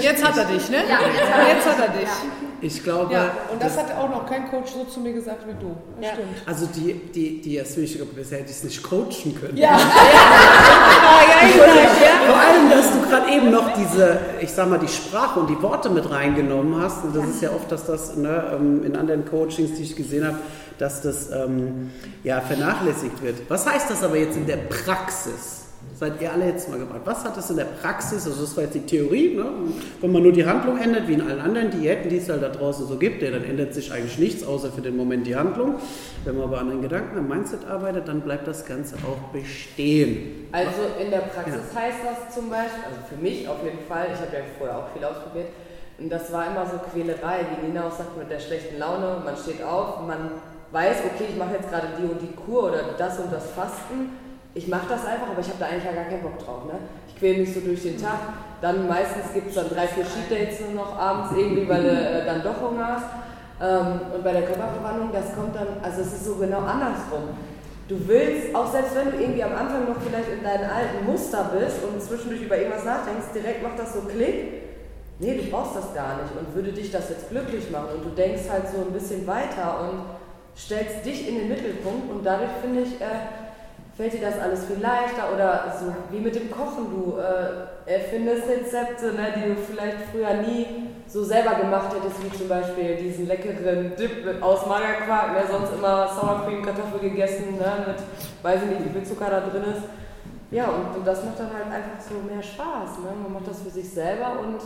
Jetzt 0.00 0.24
hat 0.24 0.36
er 0.36 0.44
dich, 0.44 0.70
ne? 0.70 0.76
Ja, 0.76 1.00
jetzt 1.12 1.28
hat 1.28 1.38
er, 1.38 1.48
Jetzt 1.48 1.66
hat 1.66 1.78
er 1.78 1.88
dich. 1.88 2.08
Ich 2.60 2.84
glaube, 2.84 3.12
Ja, 3.12 3.32
und 3.52 3.60
das 3.62 3.76
hat 3.76 3.92
auch 3.96 4.08
noch 4.08 4.26
kein 4.26 4.48
Coach 4.50 4.72
so 4.72 4.84
zu 4.84 5.00
mir 5.00 5.12
gesagt 5.12 5.44
wie 5.46 5.54
du. 5.60 5.74
Das 6.00 6.12
stimmt. 6.12 6.28
also 6.46 6.66
die, 6.66 6.94
die, 6.94 7.40
die 7.40 7.54
Jasmin, 7.54 7.84
ich 7.86 7.96
glaube, 7.96 8.12
bisher 8.12 8.38
hätte 8.38 8.50
ich 8.50 8.56
es 8.56 8.64
nicht 8.64 8.82
coachen 8.82 9.34
können. 9.40 9.56
Ja. 9.56 9.76
Vor 12.26 12.36
allem, 12.36 12.70
dass 12.70 12.92
du 12.92 13.00
gerade 13.08 13.30
eben 13.32 13.50
noch 13.50 13.72
diese, 13.74 14.18
ich 14.40 14.52
sag 14.52 14.68
mal, 14.68 14.78
die 14.78 14.88
Sprache 14.88 15.40
und 15.40 15.48
die 15.50 15.60
Worte 15.62 15.90
mit 15.90 16.08
reingenommen 16.10 16.80
hast, 16.80 17.04
und 17.04 17.16
das 17.16 17.26
ist 17.26 17.42
ja 17.42 17.50
oft, 17.50 17.72
dass 17.72 17.86
das 17.86 18.16
ne, 18.16 18.52
ähm, 18.54 18.84
in 18.84 18.94
anderen 18.96 19.24
Coachings, 19.24 19.76
die 19.76 19.82
ich 19.82 19.96
gesehen 19.96 20.26
habe, 20.26 20.38
dass 20.78 21.02
das 21.02 21.30
ähm, 21.30 21.90
ja, 22.22 22.40
vernachlässigt 22.40 23.22
wird. 23.22 23.36
Was 23.48 23.66
heißt 23.66 23.90
das 23.90 24.02
aber 24.02 24.16
jetzt 24.16 24.36
in 24.36 24.46
der 24.46 24.56
Praxis? 24.58 25.59
Seid 25.94 26.20
ihr 26.20 26.32
alle 26.32 26.46
jetzt 26.46 26.68
mal 26.68 26.78
gefragt, 26.78 27.02
was 27.04 27.24
hat 27.24 27.36
das 27.36 27.50
in 27.50 27.56
der 27.56 27.66
Praxis, 27.66 28.26
also 28.26 28.40
das 28.40 28.56
war 28.56 28.64
jetzt 28.64 28.74
die 28.74 28.86
Theorie, 28.86 29.34
ne? 29.34 29.44
wenn 30.00 30.12
man 30.12 30.22
nur 30.22 30.32
die 30.32 30.46
Handlung 30.46 30.78
ändert, 30.78 31.08
wie 31.08 31.14
in 31.14 31.20
allen 31.20 31.40
anderen 31.40 31.70
Diäten, 31.70 32.08
die 32.08 32.16
es 32.16 32.28
halt 32.28 32.42
da 32.42 32.48
draußen 32.48 32.86
so 32.86 32.96
gibt, 32.96 33.22
ja, 33.22 33.30
dann 33.30 33.44
ändert 33.44 33.74
sich 33.74 33.92
eigentlich 33.92 34.18
nichts, 34.18 34.42
außer 34.42 34.72
für 34.72 34.80
den 34.80 34.96
Moment 34.96 35.26
die 35.26 35.36
Handlung. 35.36 35.74
Wenn 36.24 36.36
man 36.36 36.44
aber 36.44 36.60
an 36.60 36.70
den 36.70 36.82
Gedanken, 36.82 37.18
am 37.18 37.28
Mindset 37.28 37.66
arbeitet, 37.66 38.08
dann 38.08 38.22
bleibt 38.22 38.46
das 38.46 38.64
Ganze 38.64 38.96
auch 38.96 39.32
bestehen. 39.32 40.48
Also 40.52 40.82
in 41.02 41.10
der 41.10 41.18
Praxis 41.18 41.54
ja. 41.74 41.80
heißt 41.80 41.98
das 42.04 42.34
zum 42.34 42.48
Beispiel, 42.48 42.84
also 42.84 43.00
für 43.08 43.22
mich 43.22 43.46
auf 43.46 43.62
jeden 43.62 43.86
Fall, 43.86 44.06
ich 44.14 44.20
habe 44.20 44.32
ja 44.32 44.42
vorher 44.58 44.78
auch 44.78 44.88
viel 44.94 45.04
ausprobiert, 45.04 45.48
und 45.98 46.08
das 46.08 46.32
war 46.32 46.46
immer 46.46 46.64
so 46.64 46.78
Quälerei, 46.78 47.44
wie 47.50 47.66
Nina 47.66 47.86
auch 47.86 47.92
sagt, 47.92 48.16
mit 48.16 48.30
der 48.30 48.40
schlechten 48.40 48.78
Laune, 48.78 49.20
man 49.22 49.36
steht 49.36 49.62
auf, 49.62 50.00
man 50.06 50.30
weiß, 50.72 50.96
okay, 51.04 51.26
ich 51.28 51.36
mache 51.36 51.56
jetzt 51.56 51.68
gerade 51.68 51.88
die 51.98 52.04
und 52.04 52.22
die 52.22 52.34
Kur 52.34 52.70
oder 52.70 52.94
das 52.96 53.18
und 53.18 53.30
das 53.30 53.50
Fasten 53.50 54.08
ich 54.54 54.68
mache 54.68 54.88
das 54.88 55.06
einfach, 55.06 55.28
aber 55.30 55.40
ich 55.40 55.48
habe 55.48 55.58
da 55.60 55.66
eigentlich 55.66 55.84
gar 55.84 56.04
keinen 56.04 56.22
Bock 56.22 56.38
drauf. 56.38 56.64
Ne? 56.66 56.78
Ich 57.08 57.16
quäle 57.16 57.38
mich 57.38 57.54
so 57.54 57.60
durch 57.60 57.82
den 57.82 58.00
Tag. 58.00 58.18
Dann 58.60 58.88
meistens 58.88 59.32
gibt 59.32 59.48
es 59.48 59.54
dann 59.54 59.68
drei, 59.68 59.86
vier 59.86 60.04
Sheet 60.04 60.30
Dates 60.30 60.60
nur 60.60 60.84
noch 60.84 60.98
abends 60.98 61.32
irgendwie, 61.36 61.68
weil 61.68 61.82
du 61.82 61.90
äh, 61.90 62.24
dann 62.24 62.42
doch 62.42 62.60
Hunger 62.60 62.96
hast. 62.96 63.06
Ähm, 63.62 64.00
und 64.14 64.24
bei 64.24 64.32
der 64.32 64.42
Körperverwandlung, 64.42 65.10
das 65.12 65.34
kommt 65.34 65.54
dann, 65.54 65.68
also 65.82 66.00
es 66.00 66.12
ist 66.14 66.24
so 66.24 66.34
genau 66.36 66.60
andersrum. 66.60 67.36
Du 67.88 67.96
willst, 68.06 68.54
auch 68.54 68.70
selbst 68.70 68.94
wenn 68.94 69.10
du 69.10 69.18
irgendwie 69.18 69.42
am 69.42 69.54
Anfang 69.54 69.88
noch 69.88 70.00
vielleicht 70.00 70.30
in 70.30 70.42
deinen 70.42 70.70
alten 70.70 71.04
Muster 71.06 71.50
bist 71.58 71.82
und 71.82 72.00
zwischendurch 72.00 72.42
über 72.42 72.56
irgendwas 72.56 72.84
nachdenkst, 72.84 73.34
direkt 73.34 73.62
macht 73.62 73.78
das 73.78 73.94
so 73.94 74.02
Klick. 74.02 74.62
Nee, 75.18 75.36
du 75.36 75.50
brauchst 75.50 75.76
das 75.76 75.92
gar 75.94 76.22
nicht 76.22 76.32
und 76.38 76.54
würde 76.54 76.72
dich 76.72 76.90
das 76.90 77.10
jetzt 77.10 77.28
glücklich 77.30 77.70
machen 77.70 77.88
und 77.96 78.04
du 78.04 78.10
denkst 78.10 78.48
halt 78.50 78.68
so 78.72 78.80
ein 78.80 78.92
bisschen 78.92 79.26
weiter 79.26 79.80
und 79.80 80.04
stellst 80.56 81.04
dich 81.04 81.28
in 81.28 81.34
den 81.34 81.48
Mittelpunkt 81.48 82.10
und 82.10 82.24
dadurch 82.24 82.50
finde 82.62 82.82
ich, 82.82 83.00
äh, 83.00 83.49
fällt 84.00 84.14
dir 84.14 84.30
das 84.30 84.38
alles 84.38 84.64
viel 84.64 84.80
leichter 84.80 85.30
oder 85.34 85.76
so 85.78 85.92
wie 86.10 86.20
mit 86.20 86.34
dem 86.34 86.50
Kochen, 86.50 86.86
du 86.90 87.18
äh, 87.18 87.92
erfindest 87.92 88.48
Rezepte, 88.48 89.12
ne, 89.12 89.34
die 89.36 89.50
du 89.50 89.56
vielleicht 89.56 89.98
früher 90.10 90.40
nie 90.40 90.88
so 91.06 91.22
selber 91.22 91.56
gemacht 91.56 91.94
hättest, 91.94 92.24
wie 92.24 92.34
zum 92.34 92.48
Beispiel 92.48 92.96
diesen 92.96 93.26
leckeren 93.26 93.94
Dip 93.96 94.42
aus 94.42 94.64
Magerquark, 94.64 95.32
ne, 95.32 95.42
sonst 95.50 95.74
immer 95.74 96.08
Sour 96.08 96.46
Cream 96.46 96.62
Kartoffel 96.62 97.10
gegessen, 97.10 97.58
ne, 97.58 97.84
mit, 97.88 97.96
weiß 98.42 98.62
ich 98.62 98.70
nicht, 98.70 98.86
wie 98.86 98.98
viel 98.98 99.04
Zucker 99.06 99.28
da 99.28 99.40
drin 99.40 99.64
ist. 99.70 99.82
Ja, 100.50 100.68
und, 100.68 100.96
und 100.96 101.06
das 101.06 101.22
macht 101.22 101.38
dann 101.38 101.52
halt 101.52 101.66
einfach 101.66 102.00
so 102.00 102.14
mehr 102.26 102.42
Spaß. 102.42 103.00
Ne? 103.00 103.10
Man 103.22 103.34
macht 103.34 103.48
das 103.48 103.60
für 103.60 103.70
sich 103.70 103.88
selber 103.88 104.40
und 104.40 104.60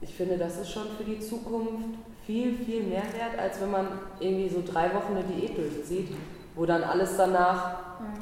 ich 0.00 0.14
finde, 0.14 0.38
das 0.38 0.56
ist 0.58 0.70
schon 0.70 0.86
für 0.96 1.04
die 1.04 1.20
Zukunft 1.20 1.94
viel, 2.26 2.54
viel 2.54 2.84
mehr 2.84 3.02
wert, 3.02 3.38
als 3.38 3.60
wenn 3.60 3.70
man 3.70 3.86
irgendwie 4.18 4.48
so 4.48 4.62
drei 4.66 4.86
Wochen 4.94 5.14
eine 5.14 5.24
Diät 5.24 5.56
durchzieht 5.56 6.08
wo 6.60 6.66
dann 6.66 6.84
alles 6.84 7.16
danach, 7.16 7.72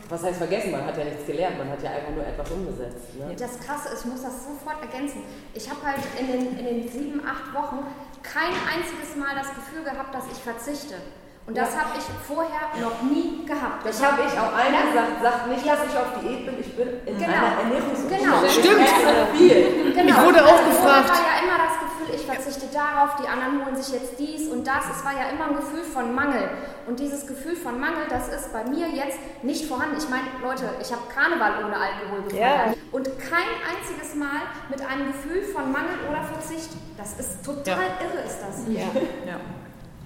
was 0.08 0.22
heißt 0.22 0.38
vergessen, 0.38 0.70
man 0.70 0.86
hat 0.86 0.96
ja 0.96 1.02
nichts 1.02 1.26
gelernt, 1.26 1.58
man 1.58 1.70
hat 1.70 1.82
ja 1.82 1.90
einfach 1.90 2.14
nur 2.14 2.24
etwas 2.24 2.48
umgesetzt. 2.52 3.18
Ne? 3.18 3.34
Das 3.34 3.58
Krasse 3.58 3.88
ist, 3.92 4.04
ich 4.04 4.12
muss 4.12 4.22
das 4.22 4.46
sofort 4.46 4.78
ergänzen. 4.80 5.24
Ich 5.54 5.68
habe 5.68 5.82
halt 5.82 5.98
in 6.14 6.30
den, 6.30 6.56
in 6.56 6.64
den 6.64 6.88
sieben, 6.88 7.20
acht 7.26 7.52
Wochen 7.52 7.82
kein 8.22 8.54
einziges 8.70 9.18
Mal 9.18 9.34
das 9.34 9.50
Gefühl 9.58 9.82
gehabt, 9.82 10.14
dass 10.14 10.22
ich 10.30 10.38
verzichte. 10.38 11.02
Und 11.48 11.58
das 11.58 11.74
ja. 11.74 11.80
habe 11.80 11.98
ich 11.98 12.04
vorher 12.30 12.78
noch 12.78 13.02
nie 13.10 13.42
gehabt. 13.42 13.82
Das 13.82 13.98
habe 14.06 14.22
ich 14.22 14.38
auch 14.38 14.54
allen 14.54 14.86
gesagt. 14.86 15.18
Sagt 15.18 15.46
nicht, 15.48 15.66
dass 15.66 15.80
ich 15.82 15.94
auf 15.98 16.10
Diät 16.22 16.46
bin, 16.46 16.60
ich 16.62 16.76
bin 16.78 16.88
in 17.06 17.18
genau. 17.18 17.26
einer 17.26 17.58
Ernährungsumstellung. 17.58 18.38
Genau. 18.38 18.54
Stimmt. 18.54 18.86
Viel. 19.34 19.98
Genau. 19.98 20.14
Ich 20.14 20.18
wurde 20.22 20.46
auch 20.46 20.62
gefragt. 20.62 21.10
Ich 21.10 21.18
war 21.18 21.26
ja 21.26 21.36
immer 21.42 21.58
das 21.58 21.74
Gefühl, 21.82 22.08
ich 22.14 22.22
verzichte 22.22 22.47
darauf, 22.78 23.16
die 23.16 23.26
anderen 23.26 23.64
holen 23.64 23.76
sich 23.76 23.92
jetzt 23.92 24.18
dies 24.18 24.48
und 24.48 24.66
das. 24.66 24.84
Es 24.96 25.04
war 25.04 25.12
ja 25.12 25.30
immer 25.30 25.50
ein 25.50 25.56
Gefühl 25.56 25.82
von 25.82 26.14
Mangel. 26.14 26.48
Und 26.86 27.00
dieses 27.00 27.26
Gefühl 27.26 27.56
von 27.56 27.78
Mangel, 27.80 28.06
das 28.08 28.28
ist 28.28 28.52
bei 28.52 28.64
mir 28.64 28.88
jetzt 28.88 29.18
nicht 29.42 29.66
vorhanden. 29.66 29.96
Ich 29.98 30.08
meine, 30.08 30.28
Leute, 30.42 30.70
ich 30.80 30.90
habe 30.92 31.02
Karneval 31.12 31.64
ohne 31.64 31.76
Alkohol 31.76 32.22
gefeiert. 32.22 32.68
Ja. 32.68 32.74
Und 32.92 33.06
kein 33.18 33.50
einziges 33.66 34.14
Mal 34.14 34.42
mit 34.70 34.80
einem 34.80 35.08
Gefühl 35.08 35.42
von 35.42 35.72
Mangel 35.72 35.98
oder 36.08 36.22
Verzicht. 36.22 36.70
Das 36.96 37.18
ist 37.18 37.44
total 37.44 37.66
ja. 37.66 38.06
irre, 38.06 38.26
ist 38.26 38.38
das. 38.40 38.66
Ja. 38.68 39.00
ja. 39.26 39.40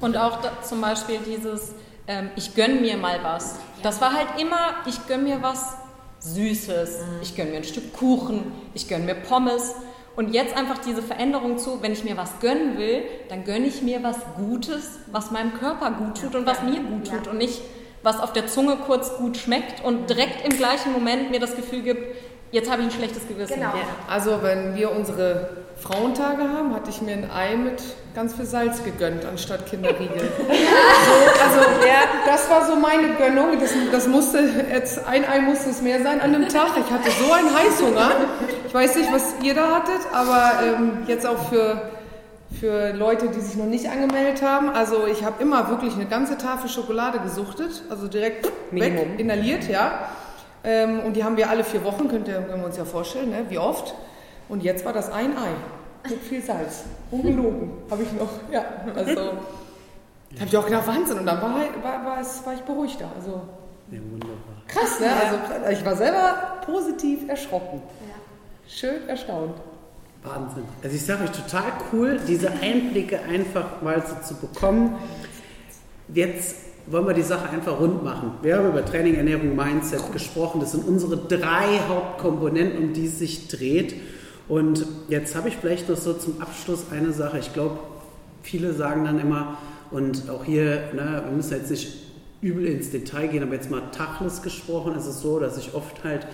Und 0.00 0.16
auch 0.16 0.40
da, 0.40 0.62
zum 0.62 0.80
Beispiel 0.80 1.18
dieses, 1.18 1.74
ähm, 2.08 2.30
ich 2.36 2.54
gönne 2.54 2.80
mir 2.80 2.96
mal 2.96 3.20
was. 3.22 3.56
Das 3.82 4.00
war 4.00 4.12
halt 4.14 4.40
immer, 4.40 4.76
ich 4.86 5.06
gönne 5.06 5.22
mir 5.22 5.42
was 5.42 5.76
Süßes, 6.20 6.98
mhm. 6.98 7.22
ich 7.22 7.36
gönne 7.36 7.50
mir 7.50 7.56
ein 7.58 7.64
Stück 7.64 7.92
Kuchen, 7.92 8.52
ich 8.74 8.88
gönne 8.88 9.04
mir 9.04 9.14
Pommes. 9.14 9.74
Und 10.14 10.34
jetzt 10.34 10.56
einfach 10.56 10.78
diese 10.78 11.02
Veränderung 11.02 11.58
zu, 11.58 11.82
wenn 11.82 11.92
ich 11.92 12.04
mir 12.04 12.16
was 12.16 12.38
gönnen 12.40 12.76
will, 12.76 13.02
dann 13.28 13.44
gönne 13.44 13.66
ich 13.66 13.80
mir 13.82 14.02
was 14.02 14.18
Gutes, 14.36 14.98
was 15.10 15.30
meinem 15.30 15.54
Körper 15.54 15.90
gut 15.92 16.20
tut 16.20 16.34
und 16.34 16.46
was 16.46 16.62
mir 16.62 16.80
gut 16.80 17.08
tut 17.08 17.28
und 17.28 17.38
nicht 17.38 17.62
was 18.02 18.20
auf 18.20 18.32
der 18.32 18.46
Zunge 18.46 18.76
kurz 18.76 19.16
gut 19.16 19.36
schmeckt 19.36 19.84
und 19.84 20.10
direkt 20.10 20.44
im 20.46 20.56
gleichen 20.56 20.92
Moment 20.92 21.30
mir 21.30 21.40
das 21.40 21.56
Gefühl 21.56 21.82
gibt, 21.82 22.16
jetzt 22.50 22.70
habe 22.70 22.82
ich 22.82 22.88
ein 22.88 22.90
schlechtes 22.92 23.26
Gewissen. 23.26 23.54
Genau. 23.54 23.72
Also 24.08 24.42
wenn 24.42 24.74
wir 24.74 24.90
unsere 24.90 25.61
Frauentage 25.82 26.42
haben, 26.48 26.74
hatte 26.74 26.90
ich 26.90 27.02
mir 27.02 27.14
ein 27.14 27.28
Ei 27.28 27.56
mit 27.56 27.82
ganz 28.14 28.34
viel 28.34 28.44
Salz 28.44 28.84
gegönnt, 28.84 29.24
anstatt 29.24 29.66
Kinderriegel. 29.66 30.20
so, 30.38 31.44
also 31.44 31.60
ja, 31.84 32.04
das 32.24 32.48
war 32.48 32.64
so 32.66 32.76
meine 32.76 33.14
Gönnung. 33.14 33.58
Das, 33.58 33.72
das 33.90 34.06
musste 34.06 34.48
jetzt, 34.72 35.04
ein 35.06 35.24
Ei 35.24 35.40
musste 35.40 35.70
es 35.70 35.82
mehr 35.82 36.00
sein 36.02 36.20
an 36.20 36.32
dem 36.32 36.48
Tag. 36.48 36.70
Ich 36.78 36.92
hatte 36.92 37.10
so 37.10 37.32
einen 37.32 37.52
Heißhunger. 37.52 38.10
Ich 38.66 38.72
weiß 38.72 38.96
nicht, 38.96 39.12
was 39.12 39.34
ihr 39.42 39.54
da 39.54 39.76
hattet, 39.76 40.00
aber 40.12 40.52
ähm, 40.64 40.98
jetzt 41.08 41.26
auch 41.26 41.48
für, 41.48 41.90
für 42.60 42.92
Leute, 42.92 43.28
die 43.28 43.40
sich 43.40 43.56
noch 43.56 43.66
nicht 43.66 43.88
angemeldet 43.88 44.40
haben. 44.40 44.70
Also 44.70 45.06
ich 45.06 45.24
habe 45.24 45.42
immer 45.42 45.68
wirklich 45.68 45.94
eine 45.94 46.06
ganze 46.06 46.38
Tafel 46.38 46.70
Schokolade 46.70 47.18
gesuchtet, 47.18 47.82
also 47.90 48.06
direkt 48.06 48.48
Minimum. 48.70 49.12
weg, 49.12 49.18
inhaliert, 49.18 49.68
ja. 49.68 50.06
Ähm, 50.62 51.00
und 51.00 51.16
die 51.16 51.24
haben 51.24 51.36
wir 51.36 51.50
alle 51.50 51.64
vier 51.64 51.82
Wochen, 51.82 52.08
könnt 52.08 52.28
ihr, 52.28 52.34
können 52.34 52.60
wir 52.60 52.66
uns 52.66 52.76
ja 52.76 52.84
vorstellen, 52.84 53.30
ne? 53.30 53.46
wie 53.48 53.58
oft. 53.58 53.94
Und 54.48 54.62
jetzt 54.62 54.84
war 54.84 54.92
das 54.92 55.10
ein 55.10 55.36
Ei 55.36 55.50
mit 56.08 56.20
viel 56.20 56.42
Salz. 56.42 56.84
Ungelogen, 57.10 57.70
habe 57.90 58.02
ich 58.02 58.12
noch. 58.12 58.28
Ja, 58.50 58.64
also 58.94 59.20
habe 60.38 60.46
ich 60.46 60.56
auch 60.56 60.64
gedacht, 60.64 60.86
Wahnsinn. 60.86 61.18
Und 61.18 61.26
dann 61.26 61.40
war, 61.40 61.54
war, 61.54 62.04
war, 62.04 62.20
es, 62.20 62.44
war 62.44 62.54
ich 62.54 62.60
beruhigter. 62.60 63.10
Also, 63.16 63.42
ja, 63.90 63.98
wunderbar. 64.10 64.36
Krass, 64.66 65.00
ne? 65.00 65.06
Also, 65.12 65.78
ich 65.78 65.84
war 65.84 65.96
selber 65.96 66.60
positiv 66.64 67.28
erschrocken. 67.28 67.82
Ja. 68.08 68.14
Schön 68.68 69.08
erstaunt. 69.08 69.54
Wahnsinn. 70.22 70.64
Also 70.82 70.94
ich 70.94 71.04
sage 71.04 71.24
euch 71.24 71.32
total 71.32 71.64
cool, 71.92 72.20
diese 72.28 72.50
Einblicke 72.50 73.18
einfach 73.20 73.82
mal 73.82 74.02
so 74.06 74.14
zu 74.26 74.40
bekommen. 74.40 74.96
Jetzt 76.14 76.56
wollen 76.86 77.06
wir 77.06 77.14
die 77.14 77.22
Sache 77.22 77.48
einfach 77.50 77.78
rund 77.80 78.04
machen. 78.04 78.34
Wir 78.42 78.56
haben 78.56 78.68
über 78.68 78.84
Training, 78.84 79.16
Ernährung, 79.16 79.56
Mindset 79.56 80.12
gesprochen. 80.12 80.60
Das 80.60 80.72
sind 80.72 80.86
unsere 80.86 81.16
drei 81.16 81.80
Hauptkomponenten, 81.88 82.78
um 82.78 82.92
die 82.92 83.06
es 83.06 83.18
sich 83.18 83.48
dreht. 83.48 83.94
Und 84.52 84.84
jetzt 85.08 85.34
habe 85.34 85.48
ich 85.48 85.56
vielleicht 85.56 85.88
noch 85.88 85.96
so 85.96 86.12
zum 86.12 86.42
Abschluss 86.42 86.84
eine 86.90 87.14
Sache. 87.14 87.38
Ich 87.38 87.54
glaube, 87.54 87.78
viele 88.42 88.74
sagen 88.74 89.06
dann 89.06 89.18
immer, 89.18 89.56
und 89.90 90.28
auch 90.28 90.44
hier, 90.44 90.90
ne, 90.92 91.22
wir 91.24 91.32
müssen 91.34 91.54
jetzt 91.54 91.70
nicht 91.70 91.88
übel 92.42 92.66
ins 92.66 92.90
Detail 92.90 93.28
gehen, 93.28 93.42
aber 93.42 93.54
jetzt 93.54 93.70
mal 93.70 93.80
Tachles 93.92 94.42
gesprochen, 94.42 94.94
ist 94.94 95.06
es 95.06 95.22
so, 95.22 95.38
dass 95.38 95.56
ich 95.56 95.72
oft 95.72 96.04
halt 96.04 96.26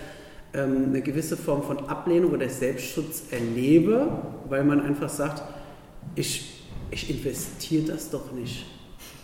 ähm, 0.52 0.86
eine 0.88 1.00
gewisse 1.00 1.36
Form 1.36 1.62
von 1.62 1.88
Ablehnung 1.88 2.32
oder 2.32 2.48
Selbstschutz 2.48 3.22
erlebe, 3.30 4.08
weil 4.48 4.64
man 4.64 4.84
einfach 4.84 5.10
sagt, 5.10 5.44
ich, 6.16 6.64
ich 6.90 7.08
investiere 7.10 7.84
das 7.84 8.10
doch 8.10 8.32
nicht. 8.32 8.66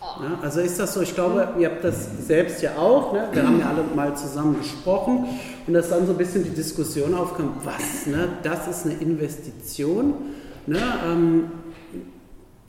Ja, 0.00 0.38
also 0.40 0.60
ist 0.60 0.78
das 0.78 0.94
so, 0.94 1.00
ich 1.00 1.16
glaube, 1.16 1.48
ihr 1.58 1.68
habt 1.68 1.82
das 1.82 2.28
selbst 2.28 2.62
ja 2.62 2.76
auch, 2.76 3.12
ne? 3.12 3.26
wir 3.32 3.44
haben 3.44 3.58
ja 3.58 3.70
alle 3.70 3.82
mal 3.96 4.16
zusammen 4.16 4.56
gesprochen 4.58 5.26
und 5.66 5.74
dass 5.74 5.88
dann 5.88 6.06
so 6.06 6.12
ein 6.12 6.18
bisschen 6.18 6.44
die 6.44 6.50
Diskussion 6.50 7.14
aufkam, 7.14 7.56
was, 7.62 8.06
ne? 8.06 8.28
das 8.42 8.68
ist 8.68 8.84
eine 8.84 8.94
Investition. 9.00 10.14
Ne? 10.66 10.80
Ähm, 11.06 11.44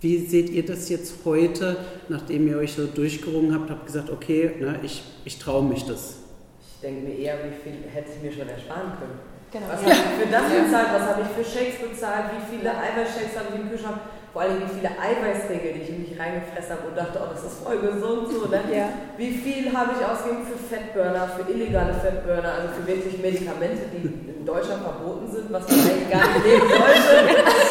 wie 0.02 0.26
seht 0.26 0.50
ihr 0.50 0.66
das 0.66 0.90
jetzt 0.90 1.16
heute, 1.26 1.78
nachdem 2.10 2.48
ihr 2.48 2.58
euch 2.58 2.74
so 2.74 2.86
durchgerungen 2.86 3.54
habt, 3.54 3.70
habt 3.70 3.86
gesagt, 3.88 4.10
okay, 4.10 4.52
ne, 4.60 4.80
ich, 4.84 5.04
ich 5.24 5.40
traue 5.40 5.64
mich 5.64 5.86
das? 5.86 6.18
Ich 6.60 6.82
denke 6.82 7.08
mir 7.08 7.16
eher, 7.16 7.38
wie 7.40 7.70
viel 7.70 7.80
hätte 7.90 8.12
ich 8.16 8.22
mir 8.22 8.32
schon 8.32 8.48
ersparen 8.48 8.92
können. 9.00 9.35
Genau. 9.56 9.72
Was 9.72 9.88
ja. 9.88 9.96
habe 9.96 10.04
ich 10.04 10.20
für 10.20 10.32
das 10.36 10.48
bezahlt, 10.52 10.90
was 10.92 11.06
habe 11.16 11.22
ich 11.24 11.32
für 11.32 11.48
Shakes 11.48 11.80
bezahlt, 11.80 12.28
wie 12.36 12.44
viele 12.44 12.76
Eiweißshakes 12.76 13.40
habe 13.40 13.56
ich 13.56 13.64
im 13.64 13.72
Kühlschrank 13.72 14.04
vor 14.36 14.44
allem 14.44 14.60
wie 14.60 14.68
viele 14.68 14.92
Eiweißriegel, 14.92 15.80
die 15.80 15.82
ich 15.88 15.90
in 15.96 16.04
mich 16.04 16.12
reingefressen 16.20 16.76
habe 16.76 16.92
und 16.92 16.96
dachte, 17.00 17.24
oh, 17.24 17.32
das 17.32 17.40
ist 17.40 17.64
voll 17.64 17.80
gesund 17.80 18.28
so. 18.28 18.52
Ne? 18.52 18.68
Ja. 18.68 18.92
Wie 19.16 19.32
viel 19.32 19.72
habe 19.72 19.96
ich 19.96 20.04
ausgegeben 20.04 20.44
für 20.44 20.60
Fettburner, 20.60 21.24
für 21.32 21.48
illegale 21.48 21.96
Fettburner, 21.96 22.52
also 22.52 22.68
für 22.76 22.84
wirklich 22.84 23.16
Medikamente, 23.24 23.88
die 23.96 24.04
in 24.04 24.44
Deutschland 24.44 24.84
verboten 24.84 25.32
sind, 25.32 25.48
was 25.56 25.64
man 25.72 25.80
eigentlich 25.88 26.12
gar 26.12 26.28
nicht 26.28 26.44
nehmen 26.52 26.68
sollte. 26.68 27.16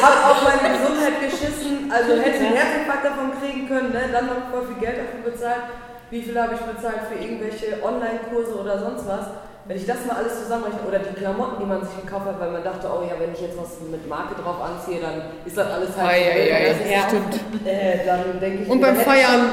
habe 0.01 0.19
auf 0.25 0.39
meine 0.41 0.67
Gesundheit 0.73 1.15
geschissen, 1.21 1.85
also 1.93 2.17
hätte 2.17 2.33
ich 2.41 2.45
einen 2.49 2.57
Herzinfarkt 2.57 3.05
davon 3.13 3.29
kriegen 3.37 3.69
können, 3.69 3.93
ne? 3.93 4.09
dann 4.09 4.25
noch 4.25 4.49
voll 4.49 4.65
viel 4.73 4.81
Geld 4.81 5.05
dafür 5.05 5.21
bezahlt. 5.21 5.69
Wie 6.09 6.21
viel 6.25 6.33
habe 6.33 6.57
ich 6.57 6.65
bezahlt 6.65 7.13
für 7.13 7.21
irgendwelche 7.21 7.77
Online-Kurse 7.77 8.57
oder 8.57 8.73
sonst 8.81 9.05
was? 9.05 9.53
Wenn 9.67 9.77
ich 9.77 9.85
das 9.87 10.05
mal 10.05 10.17
alles 10.17 10.43
zusammenrechne, 10.43 10.79
oder 10.87 10.99
die 10.99 11.15
Klamotten, 11.19 11.55
die 11.59 11.65
man 11.65 11.81
sich 11.83 11.95
gekauft 12.01 12.25
hat, 12.27 12.39
weil 12.39 12.51
man 12.51 12.63
dachte, 12.63 12.87
oh 12.87 13.01
ja, 13.03 13.13
wenn 13.19 13.33
ich 13.33 13.41
jetzt 13.41 13.57
was 13.57 13.81
mit 13.89 14.07
Marke 14.07 14.35
drauf 14.39 14.57
anziehe, 14.61 15.01
dann 15.01 15.23
ist 15.43 15.57
das 15.57 15.67
alles 15.71 15.89
halt. 15.97 16.07
Ei, 16.07 16.53
ei, 16.53 16.69
das 16.69 16.77
ist 16.85 16.91
ja. 16.91 17.01
stimmt. 17.09 17.65
Äh, 17.65 18.05
dann 18.05 18.39
denke 18.39 18.63
ich, 18.63 18.69
Und 18.69 18.79
beim 18.81 18.95
Feiern- 18.95 19.49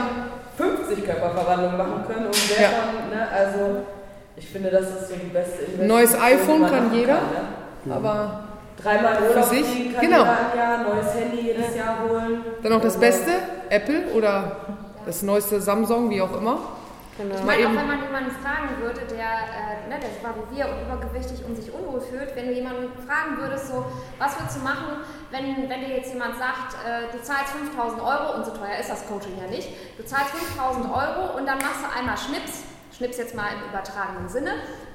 schon 0.58 0.76
50 0.76 1.04
Körperverwandlungen 1.06 1.78
machen 1.78 2.04
können 2.06 2.26
und 2.26 2.50
wäre 2.50 2.62
Ja. 2.62 2.68
ne, 3.16 3.26
also 3.32 3.58
ich 4.36 4.46
finde, 4.48 4.70
das 4.70 4.82
ist 4.82 5.08
so 5.08 5.14
die 5.14 5.26
beste 5.32 5.62
Investition. 5.62 5.86
Neues 5.86 6.14
iPhone 6.20 6.66
kann 6.66 6.94
jeder, 6.94 7.14
ne? 7.14 7.94
aber 7.94 8.40
Dreimal 8.82 9.16
für 9.16 9.30
Urlaub 9.30 9.44
sich, 9.46 9.92
kann 9.94 10.00
genau. 10.02 10.18
jeder 10.18 10.56
Jahr, 10.56 10.78
neues 10.84 11.14
Handy 11.14 11.40
jedes 11.40 11.74
Jahr 11.76 11.96
holen. 12.06 12.40
Dann 12.62 12.72
noch 12.72 12.80
das 12.82 12.94
Also, 12.96 13.00
Beste, 13.00 13.30
Apple 13.70 14.12
oder 14.14 14.56
das 15.06 15.22
neueste 15.22 15.58
Samsung, 15.60 16.10
wie 16.10 16.20
auch 16.20 16.36
immer. 16.36 16.58
Genau. 17.18 17.34
Ich 17.34 17.44
meine, 17.44 17.66
auch 17.66 17.76
wenn 17.76 17.86
man 17.86 18.02
jemanden 18.02 18.30
fragen 18.30 18.80
würde, 18.80 19.02
der, 19.04 19.28
äh, 19.28 19.88
ne, 19.88 20.00
der 20.00 20.10
war 20.24 20.34
wie 20.34 20.56
wir 20.56 20.66
und 20.66 20.80
übergewichtig 20.80 21.44
und 21.44 21.54
sich 21.54 21.72
unwohl 21.72 22.00
fühlt, 22.00 22.34
wenn 22.34 22.46
du 22.46 22.52
jemanden 22.52 22.88
fragen 23.06 23.36
würdest, 23.36 23.68
so, 23.68 23.84
was 24.18 24.38
würdest 24.38 24.56
du 24.56 24.62
machen, 24.62 25.04
wenn, 25.30 25.68
wenn 25.68 25.80
dir 25.80 25.96
jetzt 25.96 26.12
jemand 26.12 26.36
sagt, 26.38 26.74
äh, 26.86 27.12
du 27.12 27.22
zahlst 27.22 27.52
5000 27.52 28.00
Euro 28.00 28.36
und 28.36 28.46
so 28.46 28.52
teuer 28.52 28.78
ist 28.80 28.88
das 28.88 29.06
Coaching 29.06 29.36
ja 29.38 29.46
nicht, 29.46 29.68
du 29.98 30.04
zahlst 30.04 30.30
5000 30.30 30.86
Euro 30.86 31.36
und 31.36 31.44
dann 31.46 31.58
machst 31.58 31.84
du 31.84 31.98
einmal 31.98 32.16
Schnips, 32.16 32.64
Schnips 32.96 33.18
jetzt 33.18 33.34
mal 33.34 33.48
im 33.60 33.68
übertragenen 33.68 34.28
Sinne, 34.28 34.52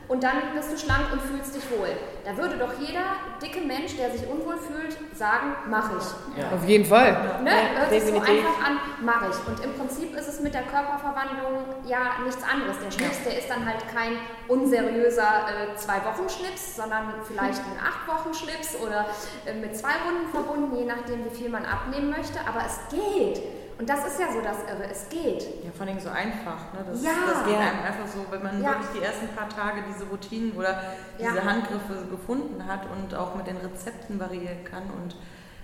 und 0.08 0.24
dann 0.24 0.54
bist 0.56 0.72
du 0.72 0.78
schlank 0.78 1.12
und 1.12 1.22
fühlst 1.22 1.54
dich 1.56 1.64
wohl. 1.72 1.90
Da 2.24 2.38
würde 2.38 2.58
doch 2.58 2.72
jeder 2.80 3.04
dicke 3.42 3.60
Mensch, 3.60 3.98
der 3.98 4.12
sich 4.12 4.26
unwohl 4.28 4.58
fühlt, 4.58 4.98
sagen, 5.16 5.54
mach 5.68 5.92
ich. 5.92 6.44
Auf 6.54 6.66
jeden 6.66 6.86
Fall. 6.86 7.12
Ne? 7.44 7.52
Ja, 7.52 7.80
Hört 7.80 7.90
sich 7.90 8.04
so 8.04 8.16
einfach 8.16 8.66
an, 8.66 8.80
mache 9.02 9.26
ich. 9.32 9.48
Und 9.48 9.64
im 9.64 9.74
Prinzip 9.74 10.16
ist 10.16 10.28
es 10.28 10.40
mit 10.40 10.54
der 10.54 10.64
Körperverwandlung 10.64 11.64
ja 11.86 12.20
nichts 12.24 12.42
anderes. 12.44 12.78
Der 12.84 12.92
Schnips, 12.92 13.24
der 13.24 13.38
ist 13.38 13.50
dann 13.50 13.66
halt 13.66 13.84
kein 13.94 14.14
unseriöser 14.48 15.46
äh, 15.48 15.76
Zwei-Wochen-Schnips, 15.76 16.78
sondern 16.78 17.14
vielleicht 17.28 17.60
ein 17.60 17.78
Acht-Wochen-Schnips 17.84 18.78
oder 18.78 19.08
äh, 19.46 19.54
mit 19.54 19.76
zwei 19.76 19.94
Runden 20.06 20.30
verbunden, 20.32 20.76
je 20.78 20.86
nachdem, 20.86 21.26
wie 21.26 21.36
viel 21.36 21.50
man 21.50 21.66
abnehmen 21.66 22.10
möchte. 22.10 22.40
Aber 22.48 22.62
es 22.66 22.80
geht. 22.90 23.42
Und 23.80 23.88
das 23.88 24.00
ist 24.08 24.20
ja 24.20 24.26
so 24.34 24.42
das 24.42 24.58
Irre, 24.66 24.90
es 24.90 25.08
geht. 25.10 25.44
Ja, 25.64 25.70
vor 25.78 25.86
allem 25.86 26.00
so 26.00 26.10
einfach. 26.10 26.74
Ne? 26.74 26.82
Das, 26.90 27.04
Ja. 27.04 27.12
das 27.30 27.44
geht 27.46 27.54
Ja. 27.54 27.60
einem 27.60 27.84
einfach 27.86 28.08
so, 28.12 28.26
wenn 28.32 28.42
man 28.42 28.62
Ja. 28.62 28.70
wirklich 28.72 28.90
die 28.98 29.04
ersten 29.06 29.28
paar 29.36 29.50
Tage 29.50 29.84
diese 29.88 30.06
Routinen 30.10 30.54
oder 30.58 30.82
Ja. 31.20 31.30
diese 31.30 31.44
Handgriffe 31.46 32.06
gefunden 32.10 32.66
hat 32.68 32.82
und 32.90 33.14
auch 33.14 33.36
mit 33.36 33.46
den 33.46 33.58
Rezepten 33.58 34.20
variieren 34.20 34.64
kann. 34.64 34.84
Und 34.90 35.16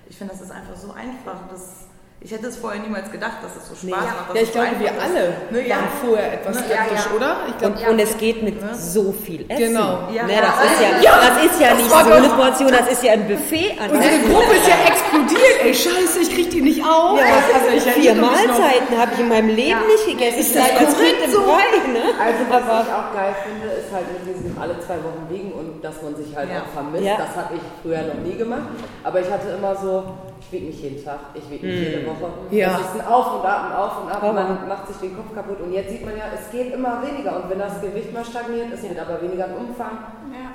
ich 0.07 0.15
finde, 0.17 0.33
das 0.33 0.41
ist 0.41 0.51
einfach 0.51 0.75
so 0.75 0.91
einfach. 0.93 1.41
Das, 1.49 1.87
ich 2.21 2.31
hätte 2.31 2.47
es 2.47 2.57
vorher 2.57 2.79
niemals 2.81 3.11
gedacht, 3.11 3.37
dass 3.41 3.55
es 3.57 3.67
so 3.67 3.73
Spaß 3.73 3.83
Nee. 3.83 3.91
macht. 3.91 4.35
Ja, 4.35 4.41
ich 4.41 4.47
so 4.47 4.53
glaube, 4.61 4.79
wir 4.79 4.91
alle 5.01 5.33
Ne, 5.49 5.67
ja. 5.67 5.75
waren 5.77 5.85
vorher 6.05 6.33
etwas 6.33 6.55
Ne? 6.55 6.63
skeptisch, 6.69 7.05
Ja, 7.05 7.09
ja. 7.09 7.15
oder? 7.17 7.35
Ich 7.49 7.57
glaube, 7.57 7.79
Und, 7.79 7.87
und 7.89 7.99
es 7.99 8.17
geht 8.17 8.43
mit 8.43 8.61
so 8.77 9.11
viel 9.11 9.41
Essen. 9.49 9.73
Genau. 9.73 10.07
Ja. 10.13 10.23
Ne, 10.27 10.37
das, 10.39 10.53
ist 10.69 11.01
ja, 11.01 11.17
das 11.17 11.45
ist 11.49 11.59
ja 11.59 11.73
nicht 11.73 11.89
so 11.89 11.95
eine 11.95 12.29
Portion, 12.29 12.71
das 12.71 12.87
ist 12.91 13.01
ja 13.03 13.13
ein 13.13 13.27
Buffet 13.27 13.73
an 13.81 13.89
unsere 13.89 14.13
Essen. 14.21 14.31
Gruppe 14.31 14.53
ist 14.53 14.67
ja 14.67 14.75
explodiert. 15.13 15.57
Ey, 15.63 15.73
scheiße, 15.73 16.19
ich 16.21 16.29
krieg 16.33 16.49
die 16.49 16.61
nicht 16.61 16.81
auf. 16.83 17.17
Ja, 17.19 17.25
also 17.53 17.69
ich 17.75 17.83
vier. 17.93 18.15
Mahlzeiten 18.15 18.97
habe 18.97 19.11
ich 19.13 19.19
in 19.19 19.29
meinem 19.29 19.49
Leben 19.49 19.79
nicht 19.87 20.05
gegessen. 20.07 20.39
Ist 20.39 20.55
das 20.55 20.69
korrekt 20.95 21.31
so? 21.31 21.41
Brei, 21.43 21.91
ne? 21.91 22.01
Also 22.19 22.39
was 22.49 22.63
ich 22.87 22.93
auch 22.93 23.13
geil 23.13 23.35
finde, 23.43 23.73
ist 23.75 23.91
halt 23.91 24.05
mit 24.13 24.35
diesem 24.35 24.57
alle 24.59 24.79
zwei 24.79 24.95
Wochen 25.03 25.27
wiegen 25.29 25.51
und 25.51 25.83
dass 25.83 26.01
man 26.01 26.15
sich 26.15 26.35
halt 26.35 26.49
Ja. 26.49 26.61
auch 26.61 26.73
vermisst. 26.73 27.03
Ja. 27.05 27.17
Das 27.17 27.35
habe 27.35 27.55
ich 27.55 27.61
früher 27.81 28.01
noch 28.03 28.21
nie 28.23 28.37
gemacht. 28.37 28.67
Aber 29.03 29.19
ich 29.19 29.29
hatte 29.29 29.49
immer 29.49 29.75
so, 29.75 30.03
ich 30.39 30.51
wiege 30.51 30.65
mich 30.67 30.81
jeden 30.81 31.03
Tag, 31.03 31.19
ich 31.33 31.49
wiege 31.49 31.65
mich 31.65 31.79
jede 31.79 32.05
Woche. 32.05 32.31
Ja. 32.51 32.77
Das 32.77 32.81
ist 32.81 33.01
ein 33.01 33.07
Auf 33.07 33.39
und 33.39 33.45
Ab 33.45 33.65
und 33.69 33.75
Auf 33.75 34.03
und 34.03 34.11
Ab. 34.11 34.21
Hammer. 34.21 34.43
Man 34.43 34.67
macht 34.67 34.87
sich 34.87 34.97
den 34.97 35.15
Kopf 35.15 35.33
kaputt. 35.33 35.59
Und 35.61 35.73
jetzt 35.73 35.89
sieht 35.89 36.05
man 36.05 36.17
ja, 36.17 36.25
es 36.33 36.51
geht 36.51 36.73
immer 36.73 37.01
weniger. 37.01 37.35
Und 37.37 37.49
wenn 37.49 37.59
das 37.59 37.81
Gewicht 37.81 38.13
mal 38.13 38.25
stagniert, 38.25 38.67
es 38.73 38.83
wird 38.83 38.99
aber 38.99 39.21
weniger 39.21 39.45
im 39.45 39.69
Umfang. 39.69 39.97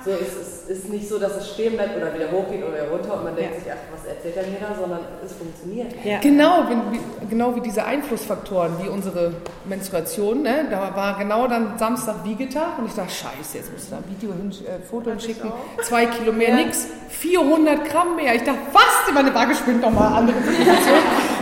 So 0.03 0.11
ist 0.11 0.35
es 0.39 0.69
ist 0.69 0.89
nicht 0.89 1.07
so, 1.09 1.17
dass 1.19 1.35
es 1.37 1.49
stehen 1.53 1.73
bleibt 1.75 1.97
oder 1.97 2.13
wieder 2.13 2.31
hochgeht 2.31 2.63
oder 2.63 2.73
wieder 2.73 2.89
runter 2.91 3.13
und 3.15 3.23
man 3.23 3.35
denkt 3.35 3.55
sich, 3.55 3.71
ach, 3.71 3.77
was 3.91 4.05
erzählt 4.05 4.37
er 4.37 4.43
da, 4.59 4.75
sondern 4.79 4.99
es 5.25 5.33
funktioniert. 5.33 5.93
Ja. 6.03 6.19
Genau, 6.19 6.63
wie, 6.69 6.97
wie, 6.97 7.25
genau 7.29 7.55
wie 7.55 7.61
diese 7.61 7.83
Einflussfaktoren, 7.85 8.73
wie 8.83 8.87
unsere 8.89 9.33
Menstruation. 9.65 10.41
Ne? 10.41 10.65
Da 10.69 10.95
war 10.95 11.17
genau 11.17 11.47
dann 11.47 11.77
Samstag 11.77 12.23
Wiegetag 12.23 12.77
und 12.79 12.85
ich 12.87 12.93
dachte, 12.93 13.11
scheiße, 13.11 13.57
jetzt 13.57 13.71
musst 13.71 13.87
du 13.87 13.91
da 13.91 13.97
ein 13.97 14.03
Video, 14.09 14.31
hin, 14.33 14.51
äh, 14.65 14.79
Foto 14.85 15.09
hinschicken. 15.11 15.51
Zwei 15.83 16.05
Kilo 16.07 16.31
mehr, 16.31 16.55
nix. 16.55 16.87
400 17.09 17.85
Gramm 17.85 18.15
mehr. 18.15 18.35
Ich 18.35 18.43
dachte, 18.43 18.59
was? 18.73 19.13
Meine 19.13 19.33
Waage 19.33 19.55
spinnt 19.55 19.81
nochmal 19.81 20.13
andere 20.13 20.37
Position. 20.37 20.99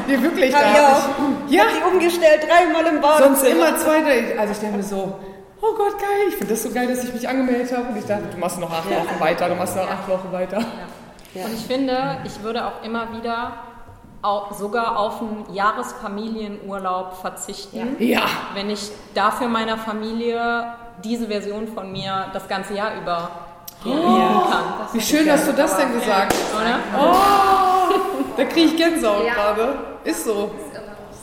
Nee, 0.07 0.21
wirklich. 0.21 0.55
Hab 0.55 0.61
da 0.61 0.71
ich 0.71 0.79
auch. 0.79 1.09
ich- 1.47 1.53
Ja, 1.53 1.63
Hab 1.63 1.69
die 1.91 1.93
umgestellt, 1.95 2.47
dreimal 2.47 2.85
im 2.87 3.01
sonst 3.01 3.41
Badezimmer. 3.41 3.67
immer 3.69 3.77
zwei, 3.77 4.01
drei. 4.01 4.39
Also 4.39 4.53
ich 4.53 4.59
denke 4.59 4.77
mir 4.77 4.83
so, 4.83 5.13
oh 5.61 5.73
Gott, 5.75 5.97
geil. 5.99 6.27
Ich 6.29 6.35
finde 6.35 6.53
das 6.53 6.63
so 6.63 6.69
geil, 6.69 6.87
dass 6.87 7.03
ich 7.03 7.13
mich 7.13 7.27
angemeldet 7.27 7.71
habe. 7.75 7.89
Und 7.89 7.97
ich 7.97 8.05
dachte, 8.05 8.23
du 8.31 8.37
machst 8.37 8.57
noch 8.59 8.71
acht 8.71 8.89
Wochen 8.89 9.19
weiter, 9.19 9.49
du 9.49 9.55
machst 9.55 9.75
noch 9.75 9.89
acht 9.89 10.07
Wochen 10.07 10.31
weiter. 10.31 10.59
Und 11.45 11.53
ich 11.53 11.65
finde, 11.65 12.17
ich 12.25 12.41
würde 12.43 12.65
auch 12.65 12.83
immer 12.83 13.07
wieder 13.17 13.53
sogar 14.57 14.97
auf 14.99 15.21
einen 15.21 15.45
Jahresfamilienurlaub 15.53 17.17
verzichten, 17.21 17.95
Ja. 17.99 18.21
wenn 18.53 18.69
ich 18.69 18.91
dafür 19.13 19.47
meiner 19.47 19.77
Familie 19.77 20.73
diese 21.03 21.27
Version 21.27 21.67
von 21.67 21.91
mir 21.91 22.25
das 22.33 22.47
ganze 22.47 22.73
Jahr 22.73 22.91
über 23.01 23.29
bieten 23.83 24.01
kann. 24.01 24.63
Wie 24.91 24.99
schön 25.01 25.31
hast 25.31 25.47
du 25.47 25.53
das 25.53 25.77
denn 25.77 25.93
gesagt? 25.93 26.35
Oder? 26.55 26.79
Oh, 26.99 27.93
da 28.35 28.43
kriege 28.45 28.67
ich 28.71 28.75
Gänsehaut 28.77 29.25
Ja. 29.25 29.33
gerade. 29.33 29.75
Ist 30.03 30.25
so. 30.25 30.49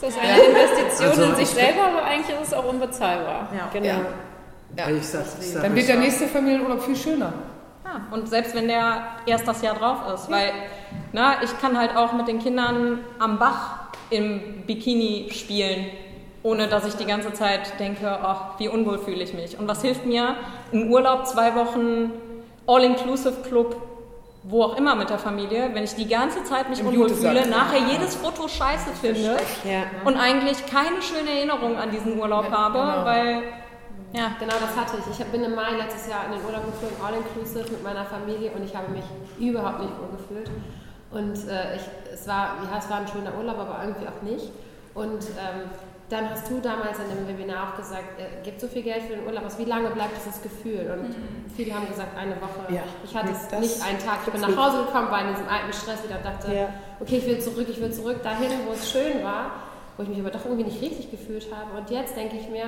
Das 0.00 0.10
ist 0.10 0.18
eine 0.20 0.38
Investition 0.40 1.10
Also 1.10 1.22
in 1.24 1.34
sich 1.34 1.42
ich- 1.44 1.48
selber, 1.50 1.82
aber 1.88 2.04
eigentlich 2.04 2.36
ist 2.40 2.48
es 2.48 2.54
auch 2.54 2.64
unbezahlbar. 2.64 3.48
Ja. 3.52 3.68
Genau. 3.72 3.86
Ja. 4.76 4.88
Ich 4.88 5.06
sag, 5.06 5.22
ich 5.40 5.50
sag 5.52 5.62
Dann 5.62 5.74
wird 5.74 5.88
der 5.88 5.96
nächste 5.96 6.26
Familienurlaub 6.28 6.82
viel 6.82 6.96
schöner. 6.96 7.32
Ja, 7.94 8.00
und 8.10 8.28
selbst 8.28 8.54
wenn 8.54 8.68
der 8.68 9.02
erst 9.26 9.46
das 9.46 9.62
Jahr 9.62 9.74
drauf 9.74 9.98
ist, 10.14 10.30
weil 10.30 10.52
na, 11.12 11.42
ich 11.42 11.58
kann 11.60 11.78
halt 11.78 11.96
auch 11.96 12.12
mit 12.12 12.28
den 12.28 12.38
Kindern 12.38 13.00
am 13.18 13.38
Bach 13.38 13.78
im 14.10 14.62
Bikini 14.66 15.28
spielen, 15.32 15.86
ohne 16.42 16.68
dass 16.68 16.86
ich 16.86 16.94
die 16.94 17.06
ganze 17.06 17.32
Zeit 17.32 17.78
denke, 17.78 18.18
ach, 18.22 18.58
wie 18.58 18.68
unwohl 18.68 18.98
fühle 18.98 19.22
ich 19.22 19.32
mich. 19.32 19.58
Und 19.58 19.68
was 19.68 19.82
hilft 19.82 20.04
mir? 20.06 20.36
Ein 20.72 20.90
Urlaub, 20.90 21.26
zwei 21.26 21.54
Wochen, 21.54 22.10
All-Inclusive-Club, 22.66 23.76
wo 24.42 24.62
auch 24.62 24.76
immer 24.76 24.94
mit 24.94 25.08
der 25.08 25.18
Familie, 25.18 25.70
wenn 25.72 25.84
ich 25.84 25.94
die 25.94 26.06
ganze 26.06 26.44
Zeit 26.44 26.68
mich 26.68 26.80
Im 26.80 26.88
unwohl 26.88 27.08
fühle, 27.08 27.46
nachher 27.48 27.78
jedes 27.90 28.16
Foto 28.16 28.46
scheiße 28.46 28.90
finde 29.00 29.36
Ja. 29.64 29.84
und 30.04 30.16
eigentlich 30.16 30.66
keine 30.66 31.00
schöne 31.00 31.30
Erinnerung 31.34 31.78
an 31.78 31.90
diesen 31.90 32.18
Urlaub 32.18 32.50
habe, 32.50 32.78
genau. 32.78 33.04
weil, 33.06 33.42
ja, 34.14 34.36
Genau, 34.38 34.54
das 34.60 34.76
hatte 34.76 34.96
ich. 34.98 35.18
Ich 35.20 35.26
bin 35.26 35.42
im 35.44 35.54
Mai 35.54 35.72
letztes 35.76 36.08
Jahr 36.08 36.26
in 36.26 36.32
den 36.32 36.44
Urlaub 36.44 36.64
geflogen, 36.66 36.96
all 37.04 37.14
inclusive 37.14 37.70
mit 37.70 37.82
meiner 37.82 38.04
Familie 38.04 38.50
und 38.52 38.62
ich 38.64 38.74
habe 38.74 38.90
mich 38.92 39.04
überhaupt 39.38 39.80
nicht 39.80 39.92
wohl 39.98 40.08
gefühlt. 40.16 40.50
Und 41.10 41.36
äh, 41.48 41.76
ich, 41.76 41.82
es, 42.12 42.26
war, 42.26 42.56
ja, 42.70 42.78
es 42.78 42.88
war 42.90 42.98
ein 42.98 43.08
schöner 43.08 43.36
Urlaub, 43.36 43.58
aber 43.58 43.84
irgendwie 43.84 44.06
auch 44.08 44.22
nicht. 44.22 44.50
Und 44.94 45.22
ähm, 45.38 45.70
dann 46.10 46.28
hast 46.30 46.50
du 46.50 46.60
damals 46.60 46.98
in 46.98 47.08
dem 47.08 47.26
Webinar 47.26 47.68
auch 47.72 47.76
gesagt, 47.76 48.18
äh, 48.20 48.42
gibt 48.44 48.60
so 48.60 48.66
viel 48.68 48.82
Geld 48.82 49.02
für 49.04 49.16
den 49.16 49.26
Urlaub, 49.26 49.44
aber 49.44 49.58
wie 49.58 49.64
lange 49.64 49.90
bleibt 49.90 50.12
dieses 50.16 50.42
Gefühl? 50.42 50.90
Und 50.92 51.14
viele 51.56 51.74
haben 51.74 51.86
gesagt, 51.88 52.16
eine 52.16 52.34
Woche. 52.36 52.72
Ja, 52.72 52.82
ich 53.04 53.14
hatte 53.16 53.30
es 53.32 53.50
nicht 53.58 53.82
einen 53.84 53.98
Tag. 53.98 54.18
Ich 54.26 54.32
bin 54.32 54.40
nach 54.40 54.56
Hause 54.56 54.84
gekommen, 54.84 55.10
war 55.10 55.22
in 55.22 55.28
diesem 55.34 55.48
alten 55.48 55.72
Stress 55.72 56.04
wieder 56.04 56.18
dachte, 56.18 56.52
Ja. 56.54 56.68
okay, 57.00 57.18
ich 57.18 57.26
will 57.26 57.40
zurück, 57.40 57.66
ich 57.68 57.80
will 57.80 57.92
zurück 57.92 58.22
dahin, 58.22 58.50
wo 58.66 58.72
es 58.72 58.90
schön 58.90 59.22
war, 59.24 59.50
wo 59.96 60.02
ich 60.02 60.08
mich 60.08 60.20
aber 60.20 60.30
doch 60.30 60.44
irgendwie 60.44 60.64
nicht 60.64 60.80
richtig 60.82 61.10
gefühlt 61.10 61.46
habe. 61.54 61.76
Und 61.78 61.90
jetzt 61.90 62.16
denke 62.16 62.36
ich 62.36 62.48
mir, 62.48 62.66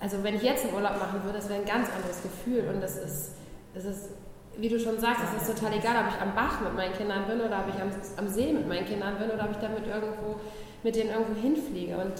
also 0.00 0.22
wenn 0.22 0.34
ich 0.34 0.42
jetzt 0.42 0.64
einen 0.64 0.74
Urlaub 0.74 0.98
machen 0.98 1.22
würde, 1.22 1.38
das 1.38 1.48
wäre 1.48 1.60
ein 1.60 1.66
ganz 1.66 1.88
anderes 1.90 2.22
Gefühl 2.22 2.64
und 2.72 2.80
das 2.80 2.96
ist, 2.96 3.32
das 3.74 3.84
ist, 3.84 4.08
wie 4.56 4.68
du 4.68 4.80
schon 4.80 4.98
sagst, 4.98 5.22
es 5.36 5.42
ist 5.48 5.58
total 5.58 5.78
egal, 5.78 6.04
ob 6.04 6.14
ich 6.14 6.20
am 6.20 6.34
Bach 6.34 6.60
mit 6.62 6.74
meinen 6.74 6.94
Kindern 6.94 7.26
bin 7.26 7.40
oder 7.40 7.60
ob 7.60 7.74
ich 7.74 7.80
am, 7.80 7.90
am 8.16 8.28
See 8.28 8.52
mit 8.52 8.66
meinen 8.66 8.86
Kindern 8.86 9.18
bin 9.18 9.30
oder 9.30 9.44
ob 9.44 9.50
ich 9.50 9.58
damit 9.58 9.86
irgendwo 9.86 10.40
mit 10.82 10.96
denen 10.96 11.10
irgendwo 11.10 11.38
hinfliege 11.38 11.96
und 11.98 12.14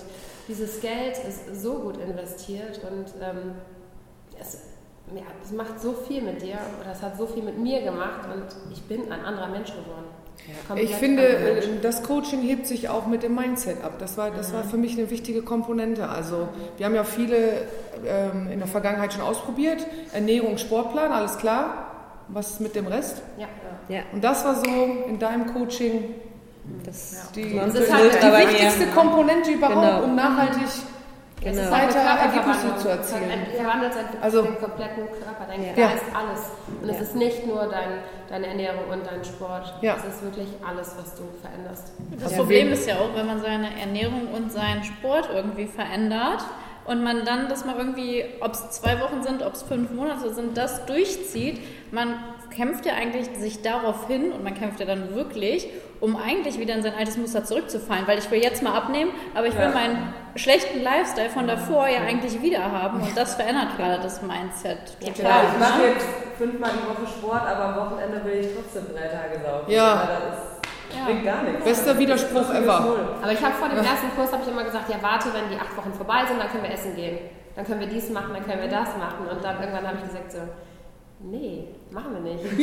dieses 0.46 0.80
Geld 0.80 1.16
ist 1.26 1.62
so 1.62 1.78
gut 1.78 1.96
investiert 1.96 2.80
und 2.90 3.06
ähm, 3.22 3.54
es, 4.38 4.64
ja, 5.14 5.22
es 5.42 5.52
macht 5.52 5.80
so 5.80 5.92
viel 5.92 6.22
mit 6.22 6.42
dir 6.42 6.58
oder 6.80 6.92
es 6.92 7.00
hat 7.00 7.16
so 7.16 7.26
viel 7.26 7.42
mit 7.42 7.58
mir 7.58 7.80
gemacht 7.82 8.28
und 8.32 8.72
ich 8.72 8.82
bin 8.82 9.10
ein 9.10 9.24
anderer 9.24 9.48
Mensch 9.48 9.70
geworden. 9.70 10.06
Komplett 10.66 10.90
Ich 10.90 10.96
finde, 10.96 11.22
äh, 11.26 11.62
das 11.82 12.02
Coaching 12.02 12.40
hebt 12.42 12.66
sich 12.66 12.88
auch 12.88 13.06
mit 13.06 13.22
dem 13.22 13.34
Mindset 13.34 13.82
ab. 13.84 13.94
Das 13.98 14.16
war, 14.16 14.30
das 14.30 14.52
war 14.52 14.64
für 14.64 14.76
mich 14.76 14.98
eine 14.98 15.10
wichtige 15.10 15.42
Komponente. 15.42 16.08
Also 16.08 16.48
wir 16.76 16.86
haben 16.86 16.94
ja 16.94 17.04
viele 17.04 17.62
ähm, 18.06 18.48
in 18.50 18.58
der 18.58 18.68
Vergangenheit 18.68 19.12
schon 19.12 19.22
ausprobiert. 19.22 19.86
Ernährung, 20.12 20.58
Sportplan, 20.58 21.12
alles 21.12 21.38
klar. 21.38 21.86
Was 22.28 22.50
ist 22.50 22.60
mit 22.60 22.74
dem 22.74 22.86
Rest? 22.86 23.22
ja. 23.38 23.48
Ja, 23.88 24.02
Und 24.12 24.22
das 24.22 24.44
war 24.44 24.54
so 24.54 24.70
in 25.08 25.18
deinem 25.18 25.52
Coaching 25.52 26.14
das 26.84 27.32
die, 27.34 27.54
man 27.54 27.72
die, 27.72 27.78
halt 27.92 28.48
wichtigste 28.48 28.86
Komponente 28.94 29.50
überhaupt, 29.50 29.74
Genau. 29.74 30.04
um 30.04 30.14
nachhaltig 30.14 30.62
Es 30.64 30.82
Genau. 31.40 31.62
ist 31.62 31.70
halt 31.70 31.88
weiter 31.94 32.00
eine 32.00 32.20
Ergebnisse 32.20 32.76
zu 32.76 32.88
erzielen. 32.88 33.30
Es 33.50 33.56
verwandelt 33.60 33.94
sein 33.94 34.04
Also- 34.20 34.42
den 34.42 34.58
kompletten 34.58 35.06
Körper, 35.06 35.46
dein 35.48 35.64
Ja. 35.64 35.72
Geist, 35.88 36.04
alles. 36.14 36.40
Und 36.82 36.88
es 36.88 37.00
ist 37.00 37.16
nicht 37.16 37.46
nur 37.46 37.66
dein, 37.66 38.00
deine 38.28 38.46
Ernährung 38.48 38.84
und 38.92 39.06
dein 39.06 39.24
Sport. 39.24 39.72
Ja. 39.80 39.96
Es 39.96 40.04
ist 40.14 40.22
wirklich 40.22 40.48
alles, 40.66 40.94
was 40.98 41.14
du 41.14 41.22
veränderst. 41.40 41.92
Das 42.20 42.32
Ja, 42.32 42.38
Problem 42.38 42.72
ist 42.72 42.86
ja 42.86 42.96
auch, 42.96 43.14
wenn 43.14 43.26
man 43.26 43.40
seine 43.40 43.68
Ernährung 43.80 44.28
und 44.34 44.52
seinen 44.52 44.84
Sport 44.84 45.30
irgendwie 45.34 45.66
verändert, 45.66 46.44
und 46.86 47.04
man 47.04 47.24
dann 47.24 47.48
das 47.48 47.64
mal 47.64 47.76
irgendwie, 47.76 48.24
ob 48.40 48.52
es 48.52 48.70
zwei 48.70 48.98
Wochen 49.00 49.22
sind, 49.22 49.42
ob 49.42 49.52
es 49.54 49.62
fünf 49.62 49.92
Monate 49.92 50.32
sind, 50.32 50.56
das 50.56 50.86
durchzieht, 50.86 51.60
man 51.92 52.14
kämpft 52.50 52.84
ja 52.86 52.94
eigentlich 52.94 53.28
sich 53.38 53.62
darauf 53.62 54.08
hin 54.08 54.32
und 54.32 54.42
man 54.42 54.54
kämpft 54.54 54.80
ja 54.80 54.86
dann 54.86 55.14
wirklich, 55.14 55.68
um 56.00 56.16
eigentlich 56.16 56.58
wieder 56.58 56.74
in 56.74 56.82
sein 56.82 56.94
altes 56.98 57.16
Muster 57.18 57.44
zurückzufallen, 57.44 58.06
weil 58.06 58.18
ich 58.18 58.30
will 58.30 58.42
jetzt 58.42 58.62
mal 58.62 58.72
abnehmen, 58.74 59.10
aber 59.34 59.46
ich 59.46 59.54
will 59.54 59.64
Ja. 59.64 59.70
meinen 59.70 60.14
schlechten 60.36 60.82
Lifestyle 60.82 61.28
von 61.30 61.46
davor 61.46 61.88
ja 61.88 62.00
eigentlich 62.00 62.40
wieder 62.40 62.70
haben 62.72 63.00
und 63.02 63.16
das 63.16 63.34
verändert 63.34 63.76
gerade 63.76 64.00
das 64.02 64.22
Mindset 64.22 64.78
Ja, 65.00 65.12
total. 65.12 65.44
ich 65.52 65.58
mache 65.58 65.78
ne? 65.80 65.86
jetzt 65.88 66.06
fünfmal 66.38 66.70
die 66.72 66.88
Woche 66.88 67.06
Sport, 67.06 67.42
aber 67.46 67.64
am 67.64 67.76
Wochenende 67.76 68.24
will 68.24 68.40
ich 68.40 68.48
trotzdem 68.54 68.94
drei 68.94 69.08
Tage 69.08 69.40
saufen. 69.44 69.70
Ja. 69.70 69.92
Aber 69.92 70.08
das 70.08 70.38
ist, 70.38 71.04
bringt 71.06 71.24
gar 71.24 71.42
nichts. 71.42 71.64
Bester 71.64 71.98
Widerspruch 71.98 72.48
ever. 72.54 72.96
Aber 73.22 73.32
ich 73.32 73.42
habe 73.44 73.54
vor 73.54 73.68
dem 73.68 73.78
ersten 73.78 74.10
Kurs 74.16 74.32
habe 74.32 74.42
ich 74.42 74.48
immer 74.50 74.64
gesagt, 74.64 74.88
ja 74.88 74.96
warte, 75.02 75.28
wenn 75.34 75.50
die 75.50 75.56
acht 75.60 75.76
Wochen 75.76 75.92
vorbei 75.92 76.24
sind, 76.26 76.40
dann 76.40 76.48
können 76.50 76.62
wir 76.64 76.72
essen 76.72 76.96
gehen. 76.96 77.18
Dann 77.56 77.66
können 77.66 77.80
wir 77.80 77.88
dies 77.88 78.08
machen, 78.10 78.32
dann 78.32 78.44
können 78.44 78.62
wir 78.62 78.68
das 78.70 78.96
machen. 78.96 79.26
Und 79.30 79.44
dann 79.44 79.60
irgendwann 79.60 79.86
habe 79.86 79.98
ich 79.98 80.08
gesagt 80.08 80.32
so, 80.32 80.38
nee, 81.20 81.68
machen 81.90 82.14
wir 82.14 82.20
nicht. 82.32 82.42
Schon 82.42 82.56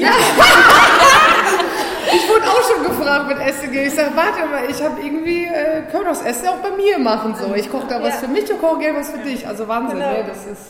gefragt 3.07 3.27
mit 3.29 3.47
Essen 3.47 3.71
gehen. 3.71 3.87
Ich 3.87 3.93
sage, 3.95 4.11
warte 4.15 4.47
mal, 4.49 4.69
ich 4.69 4.81
habe 4.83 5.01
irgendwie, 5.01 5.45
äh, 5.45 5.83
können 5.91 6.03
wir 6.03 6.09
das 6.09 6.21
Essen 6.23 6.47
auch 6.47 6.57
bei 6.57 6.71
mir 6.71 6.99
machen. 6.99 7.35
So. 7.39 7.53
Ich 7.55 7.69
koche 7.71 7.87
da 7.87 8.01
was 8.01 8.09
Ja. 8.09 8.19
für 8.21 8.27
mich, 8.27 8.45
du 8.45 8.55
kochst 8.57 8.81
gerne 8.81 8.99
was 8.99 9.09
für 9.09 9.19
dich. 9.19 9.47
Also 9.47 9.67
Wahnsinn, 9.67 9.97
Genau. 9.99 10.11
ne? 10.11 10.25
das 10.27 10.45
ist... 10.45 10.61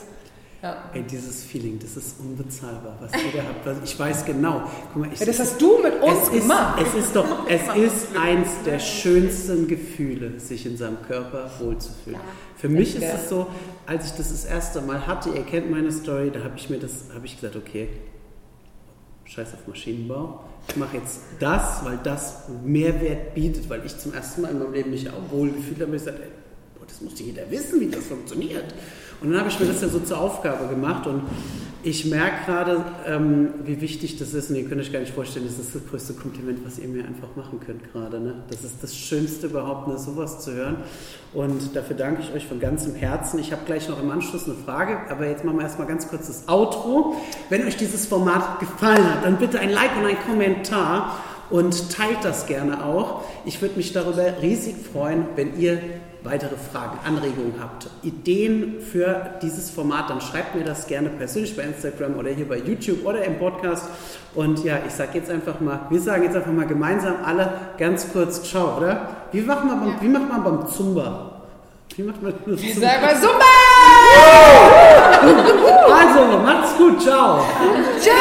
Ja. 0.63 0.75
Ey, 0.91 1.03
dieses 1.03 1.43
Feeling, 1.43 1.77
das 1.79 1.95
ist 1.97 2.19
unbezahlbar, 2.19 2.97
was 2.99 3.11
ihr 3.13 3.31
da 3.41 3.47
habt. 3.47 3.67
Also 3.67 3.81
Ich 3.83 3.97
weiß 3.99 4.25
genau. 4.25 4.63
Guck 4.91 5.03
mal, 5.03 5.09
ich, 5.13 5.19
Ja, 5.19 5.27
das 5.27 5.39
hast 5.39 5.61
du 5.61 5.77
mit 5.83 6.01
uns 6.01 6.23
es 6.23 6.29
ist, 6.29 6.41
gemacht. 6.41 6.81
Es 6.81 6.93
ist 7.05 7.15
doch, 7.15 7.47
es 7.47 7.61
ist 7.75 8.07
eins 8.17 8.49
der 8.65 8.79
schönsten 8.79 9.67
Gefühle, 9.67 10.39
sich 10.39 10.65
in 10.65 10.75
seinem 10.75 10.97
Körper 11.07 11.51
wohlzufühlen. 11.59 12.19
Für 12.55 12.69
mich 12.69 12.95
ist 12.95 13.03
es 13.05 13.29
so, 13.29 13.45
als 13.85 14.05
ich 14.07 14.11
das 14.13 14.29
das 14.29 14.45
erste 14.45 14.81
Mal 14.81 15.05
hatte, 15.05 15.29
ihr 15.29 15.43
kennt 15.43 15.69
meine 15.69 15.91
Story, 15.91 16.31
da 16.33 16.39
habe 16.39 16.53
ich 16.57 16.71
mir 16.71 16.79
das, 16.79 17.03
habe 17.13 17.27
ich 17.27 17.39
gesagt, 17.39 17.55
okay, 17.55 17.87
scheiß 19.27 19.53
auf 19.53 19.67
Maschinenbau. 19.67 20.43
Ich 20.69 20.75
mache 20.75 20.97
jetzt 20.97 21.21
das, 21.39 21.83
weil 21.85 21.99
das 22.03 22.43
Mehrwert 22.63 23.33
bietet, 23.35 23.69
weil 23.69 23.85
ich 23.85 23.97
zum 23.97 24.13
ersten 24.13 24.41
Mal 24.41 24.51
in 24.51 24.59
meinem 24.59 24.73
Leben 24.73 24.91
mich 24.91 25.09
auch 25.09 25.31
wohlgefühlt 25.31 25.81
habe. 25.81 25.95
Ich 25.95 26.03
gesagt, 26.03 26.19
ey, 26.19 26.29
boah, 26.77 26.85
das 26.87 27.01
muss 27.01 27.19
jeder 27.19 27.49
wissen, 27.49 27.79
wie 27.79 27.87
das 27.87 28.05
funktioniert. 28.05 28.73
Und 29.21 29.31
dann 29.31 29.39
habe 29.39 29.49
ich 29.49 29.59
mir 29.59 29.65
das 29.65 29.81
ja 29.81 29.89
so 29.89 29.99
zur 29.99 30.19
Aufgabe 30.19 30.67
gemacht 30.67 31.07
und 31.07 31.23
ich 31.83 32.05
merke 32.05 32.45
gerade, 32.45 32.83
ähm, 33.05 33.49
wie 33.63 33.79
wichtig 33.79 34.17
das 34.17 34.33
ist. 34.33 34.49
Und 34.49 34.57
ihr 34.57 34.67
könnt 34.67 34.81
euch 34.81 34.91
gar 34.91 34.99
nicht 34.99 35.13
vorstellen, 35.13 35.45
das 35.45 35.57
ist 35.57 35.73
das 35.73 35.81
größte 35.89 36.13
Kompliment, 36.13 36.59
was 36.65 36.79
ihr 36.79 36.87
mir 36.87 37.05
einfach 37.05 37.29
machen 37.35 37.59
könnt 37.65 37.91
gerade. 37.93 38.19
Ne? 38.19 38.35
Das 38.49 38.63
ist 38.63 38.75
das 38.81 38.95
Schönste 38.95 39.47
überhaupt, 39.47 39.87
ne, 39.87 39.97
sowas 39.97 40.41
zu 40.41 40.53
hören. 40.53 40.77
Und 41.33 41.75
dafür 41.75 41.95
danke 41.95 42.21
ich 42.23 42.33
euch 42.33 42.45
von 42.45 42.59
ganzem 42.59 42.95
Herzen. 42.95 43.39
Ich 43.39 43.51
habe 43.51 43.61
gleich 43.65 43.87
noch 43.87 44.01
im 44.01 44.09
Anschluss 44.11 44.45
eine 44.45 44.55
Frage, 44.55 44.97
aber 45.09 45.27
jetzt 45.27 45.45
machen 45.45 45.57
wir 45.57 45.63
erstmal 45.63 45.87
ganz 45.87 46.09
kurz 46.09 46.27
das 46.27 46.49
Outro. 46.49 47.15
Wenn 47.49 47.65
euch 47.65 47.77
dieses 47.77 48.05
Format 48.05 48.59
gefallen 48.59 49.09
hat, 49.09 49.23
dann 49.23 49.37
bitte 49.37 49.59
ein 49.59 49.69
Like 49.69 49.95
und 49.97 50.05
ein 50.05 50.19
Kommentar 50.27 51.19
und 51.49 51.95
teilt 51.95 52.23
das 52.23 52.45
gerne 52.45 52.83
auch. 52.85 53.23
Ich 53.45 53.61
würde 53.61 53.75
mich 53.77 53.93
darüber 53.93 54.41
riesig 54.41 54.75
freuen, 54.91 55.25
wenn 55.35 55.57
ihr 55.59 55.79
weitere 56.23 56.55
Fragen, 56.57 56.99
Anregungen 57.05 57.53
habt, 57.61 57.87
Ideen 58.03 58.81
für 58.81 59.31
dieses 59.41 59.69
Format, 59.69 60.09
dann 60.09 60.19
schreibt 60.19 60.55
mir 60.55 60.63
das 60.65 60.87
gerne 60.87 61.09
persönlich 61.09 61.55
bei 61.55 61.63
Instagram 61.63 62.17
oder 62.17 62.31
hier 62.31 62.47
bei 62.47 62.57
YouTube 62.57 63.05
oder 63.05 63.23
im 63.23 63.37
Podcast. 63.39 63.85
Und 64.35 64.63
ja, 64.63 64.79
ich 64.85 64.93
sage 64.93 65.11
jetzt 65.19 65.29
einfach 65.29 65.59
mal, 65.61 65.81
wir 65.89 66.01
sagen 66.01 66.23
jetzt 66.23 66.35
einfach 66.35 66.51
mal 66.51 66.67
gemeinsam 66.67 67.15
alle 67.23 67.49
ganz 67.77 68.11
kurz 68.11 68.43
Ciao, 68.43 68.77
oder? 68.77 69.07
Wie 69.31 69.41
macht 69.41 69.63
man 69.65 69.79
beim, 69.79 70.01
wie 70.01 70.07
macht 70.09 70.29
man 70.29 70.43
beim 70.43 70.67
Zumba? 70.67 71.31
Wie 71.95 72.03
macht 72.03 72.21
man 72.21 72.33
das 72.45 72.61
Ich 72.61 72.73
Zumba? 72.73 72.87
sag 72.89 73.01
mal 73.01 73.15
Zumba! 73.15 73.45
Also, 75.89 76.37
macht's 76.39 76.77
gut, 76.77 77.01
ciao. 77.01 77.45
Tschüss! 77.99 78.11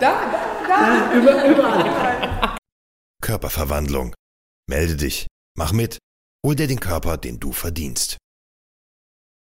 Da, 0.00 0.06
da, 0.08 0.12
da. 0.32 0.39
Über, 1.14 1.44
überall. 1.44 2.56
Körperverwandlung. 3.22 4.14
Melde 4.68 4.96
dich. 4.96 5.26
Mach 5.56 5.72
mit. 5.72 5.98
Hol 6.44 6.54
dir 6.54 6.66
den 6.68 6.80
Körper, 6.80 7.18
den 7.18 7.38
du 7.38 7.52
verdienst. 7.52 8.16